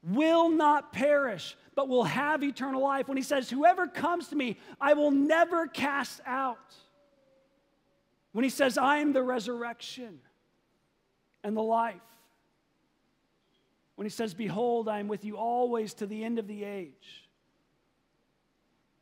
will 0.04 0.50
not 0.50 0.94
perish, 0.94 1.56
but 1.76 1.88
will 1.88 2.04
have 2.04 2.44
eternal 2.44 2.82
life. 2.82 3.08
When 3.08 3.18
he 3.18 3.24
says, 3.24 3.50
Whoever 3.50 3.88
comes 3.88 4.30
to 4.30 4.36
me, 4.36 4.58
I 4.80 4.94
will 4.94 5.12
never 5.12 5.68
cast 5.68 6.22
out. 6.26 6.76
When 8.32 8.44
he 8.44 8.50
says, 8.50 8.78
I 8.78 8.98
am 8.98 9.12
the 9.12 9.24
resurrection 9.24 10.20
and 11.44 11.56
the 11.56 11.62
life. 11.62 11.96
When 14.00 14.06
he 14.06 14.12
says, 14.12 14.34
Behold, 14.34 14.88
I 14.88 15.02
am 15.02 15.10
with 15.10 15.26
you 15.26 15.36
always 15.36 15.94
to 15.96 16.06
the 16.06 16.24
end 16.24 16.40
of 16.40 16.48
the 16.48 16.64
age. 16.64 17.28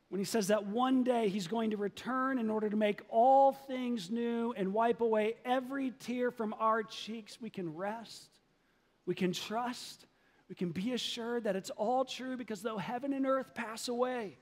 When 0.08 0.18
he 0.18 0.24
says 0.24 0.48
that 0.48 0.66
one 0.66 1.04
day 1.04 1.28
he's 1.28 1.46
going 1.46 1.70
to 1.70 1.76
return 1.76 2.40
in 2.40 2.50
order 2.50 2.68
to 2.68 2.76
make 2.76 3.02
all 3.08 3.52
things 3.52 4.10
new 4.10 4.52
and 4.56 4.72
wipe 4.72 5.00
away 5.00 5.36
every 5.44 5.92
tear 6.00 6.32
from 6.32 6.52
our 6.58 6.82
cheeks, 6.82 7.40
we 7.40 7.48
can 7.48 7.76
rest, 7.76 8.28
we 9.06 9.14
can 9.14 9.32
trust, 9.32 10.04
we 10.48 10.56
can 10.56 10.72
be 10.72 10.92
assured 10.92 11.44
that 11.44 11.54
it's 11.54 11.70
all 11.70 12.04
true 12.04 12.36
because 12.36 12.62
though 12.62 12.78
heaven 12.78 13.12
and 13.12 13.24
earth 13.24 13.54
pass 13.54 13.86
away, 13.86 14.36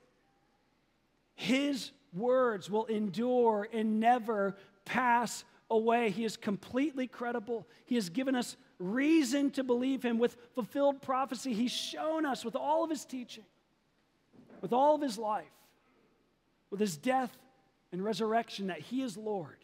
his 1.35 1.91
words 2.15 2.67
will 2.67 2.85
endure 2.85 3.69
and 3.71 3.99
never 3.99 4.57
pass 4.85 5.43
away. 5.69 6.09
He 6.09 6.25
is 6.25 6.35
completely 6.35 7.05
credible. 7.05 7.67
He 7.85 7.93
has 7.93 8.09
given 8.09 8.33
us 8.33 8.57
reason 8.79 9.51
to 9.51 9.63
believe 9.63 10.03
him 10.03 10.19
with 10.19 10.37
fulfilled 10.53 11.01
prophecy. 11.01 11.53
He's 11.53 11.71
shown 11.71 12.25
us 12.25 12.45
with 12.45 12.55
all 12.55 12.83
of 12.83 12.89
his 12.89 13.05
teaching, 13.05 13.45
with 14.61 14.73
all 14.73 14.95
of 14.95 15.01
his 15.01 15.17
life, 15.17 15.45
with 16.69 16.79
his 16.79 16.97
death 16.97 17.35
and 17.91 18.03
resurrection 18.03 18.67
that 18.67 18.79
he 18.79 19.01
is 19.01 19.17
Lord, 19.17 19.63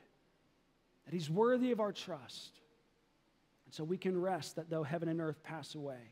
that 1.05 1.13
he's 1.13 1.29
worthy 1.29 1.71
of 1.71 1.79
our 1.79 1.91
trust. 1.91 2.59
And 3.65 3.73
so 3.73 3.83
we 3.83 3.97
can 3.97 4.19
rest 4.19 4.55
that 4.55 4.69
though 4.69 4.83
heaven 4.83 5.09
and 5.09 5.21
earth 5.21 5.43
pass 5.43 5.75
away, 5.75 6.11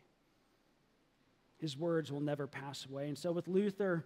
his 1.57 1.77
words 1.77 2.11
will 2.11 2.21
never 2.21 2.47
pass 2.47 2.85
away. 2.89 3.07
And 3.07 3.17
so, 3.17 3.31
with 3.31 3.47
Luther, 3.47 4.03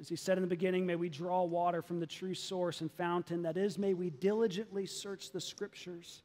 as 0.00 0.08
he 0.08 0.16
said 0.16 0.38
in 0.38 0.42
the 0.42 0.48
beginning, 0.48 0.84
may 0.84 0.96
we 0.96 1.08
draw 1.08 1.44
water 1.44 1.82
from 1.82 2.00
the 2.00 2.06
true 2.06 2.34
source 2.34 2.80
and 2.80 2.90
fountain. 2.90 3.42
That 3.42 3.56
is, 3.56 3.78
may 3.78 3.94
we 3.94 4.10
diligently 4.10 4.86
search 4.86 5.30
the 5.30 5.40
scriptures 5.40 6.22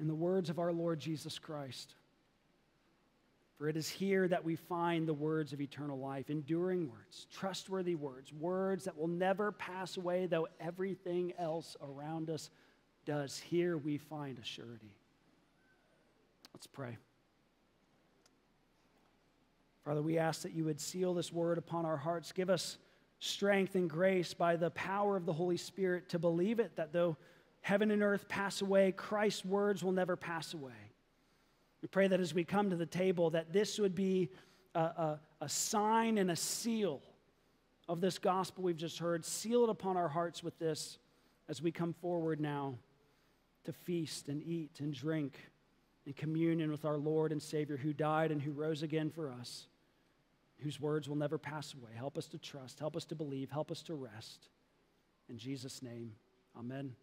in 0.00 0.08
the 0.08 0.14
words 0.14 0.50
of 0.50 0.58
our 0.58 0.72
Lord 0.72 1.00
Jesus 1.00 1.38
Christ. 1.38 1.94
For 3.58 3.68
it 3.68 3.76
is 3.76 3.88
here 3.88 4.28
that 4.28 4.44
we 4.44 4.54
find 4.54 5.08
the 5.08 5.14
words 5.14 5.54
of 5.54 5.62
eternal 5.62 5.98
life, 5.98 6.28
enduring 6.28 6.90
words, 6.90 7.26
trustworthy 7.32 7.94
words, 7.94 8.32
words 8.32 8.84
that 8.84 8.98
will 8.98 9.08
never 9.08 9.50
pass 9.50 9.96
away, 9.96 10.26
though 10.26 10.46
everything 10.60 11.32
else 11.38 11.74
around 11.82 12.28
us 12.28 12.50
does. 13.06 13.38
Here 13.38 13.78
we 13.78 13.96
find 13.96 14.38
a 14.38 14.44
surety. 14.44 14.94
Let's 16.52 16.66
pray. 16.66 16.98
Father, 19.86 20.02
we 20.02 20.18
ask 20.18 20.42
that 20.42 20.52
you 20.52 20.64
would 20.64 20.80
seal 20.80 21.14
this 21.14 21.32
word 21.32 21.56
upon 21.56 21.86
our 21.86 21.96
hearts. 21.96 22.32
Give 22.32 22.50
us 22.50 22.76
strength 23.20 23.74
and 23.74 23.88
grace 23.88 24.34
by 24.34 24.56
the 24.56 24.70
power 24.70 25.16
of 25.16 25.24
the 25.24 25.32
Holy 25.32 25.56
Spirit 25.56 26.10
to 26.10 26.18
believe 26.18 26.60
it, 26.60 26.76
that 26.76 26.92
though 26.92 27.16
heaven 27.66 27.90
and 27.90 28.00
earth 28.00 28.28
pass 28.28 28.62
away, 28.62 28.92
Christ's 28.92 29.44
words 29.44 29.82
will 29.82 29.90
never 29.90 30.14
pass 30.14 30.54
away. 30.54 30.92
We 31.82 31.88
pray 31.88 32.06
that 32.06 32.20
as 32.20 32.32
we 32.32 32.44
come 32.44 32.70
to 32.70 32.76
the 32.76 32.86
table, 32.86 33.30
that 33.30 33.52
this 33.52 33.80
would 33.80 33.96
be 33.96 34.30
a, 34.76 34.78
a, 34.78 35.20
a 35.40 35.48
sign 35.48 36.16
and 36.18 36.30
a 36.30 36.36
seal 36.36 37.02
of 37.88 38.00
this 38.00 38.20
gospel 38.20 38.62
we've 38.62 38.76
just 38.76 39.00
heard. 39.00 39.24
Seal 39.24 39.64
it 39.64 39.70
upon 39.70 39.96
our 39.96 40.06
hearts 40.06 40.44
with 40.44 40.56
this 40.60 40.98
as 41.48 41.60
we 41.60 41.72
come 41.72 41.92
forward 41.92 42.40
now 42.40 42.78
to 43.64 43.72
feast 43.72 44.28
and 44.28 44.44
eat 44.44 44.78
and 44.78 44.94
drink 44.94 45.36
in 46.06 46.12
communion 46.12 46.70
with 46.70 46.84
our 46.84 46.98
Lord 46.98 47.32
and 47.32 47.42
Savior 47.42 47.76
who 47.76 47.92
died 47.92 48.30
and 48.30 48.40
who 48.40 48.52
rose 48.52 48.84
again 48.84 49.10
for 49.10 49.32
us 49.32 49.66
whose 50.62 50.80
words 50.80 51.08
will 51.08 51.16
never 51.16 51.36
pass 51.36 51.74
away. 51.74 51.90
Help 51.96 52.16
us 52.16 52.28
to 52.28 52.38
trust, 52.38 52.78
help 52.78 52.96
us 52.96 53.04
to 53.06 53.16
believe, 53.16 53.50
help 53.50 53.72
us 53.72 53.82
to 53.82 53.94
rest. 53.94 54.50
In 55.28 55.36
Jesus' 55.36 55.82
name, 55.82 56.12
amen. 56.56 56.94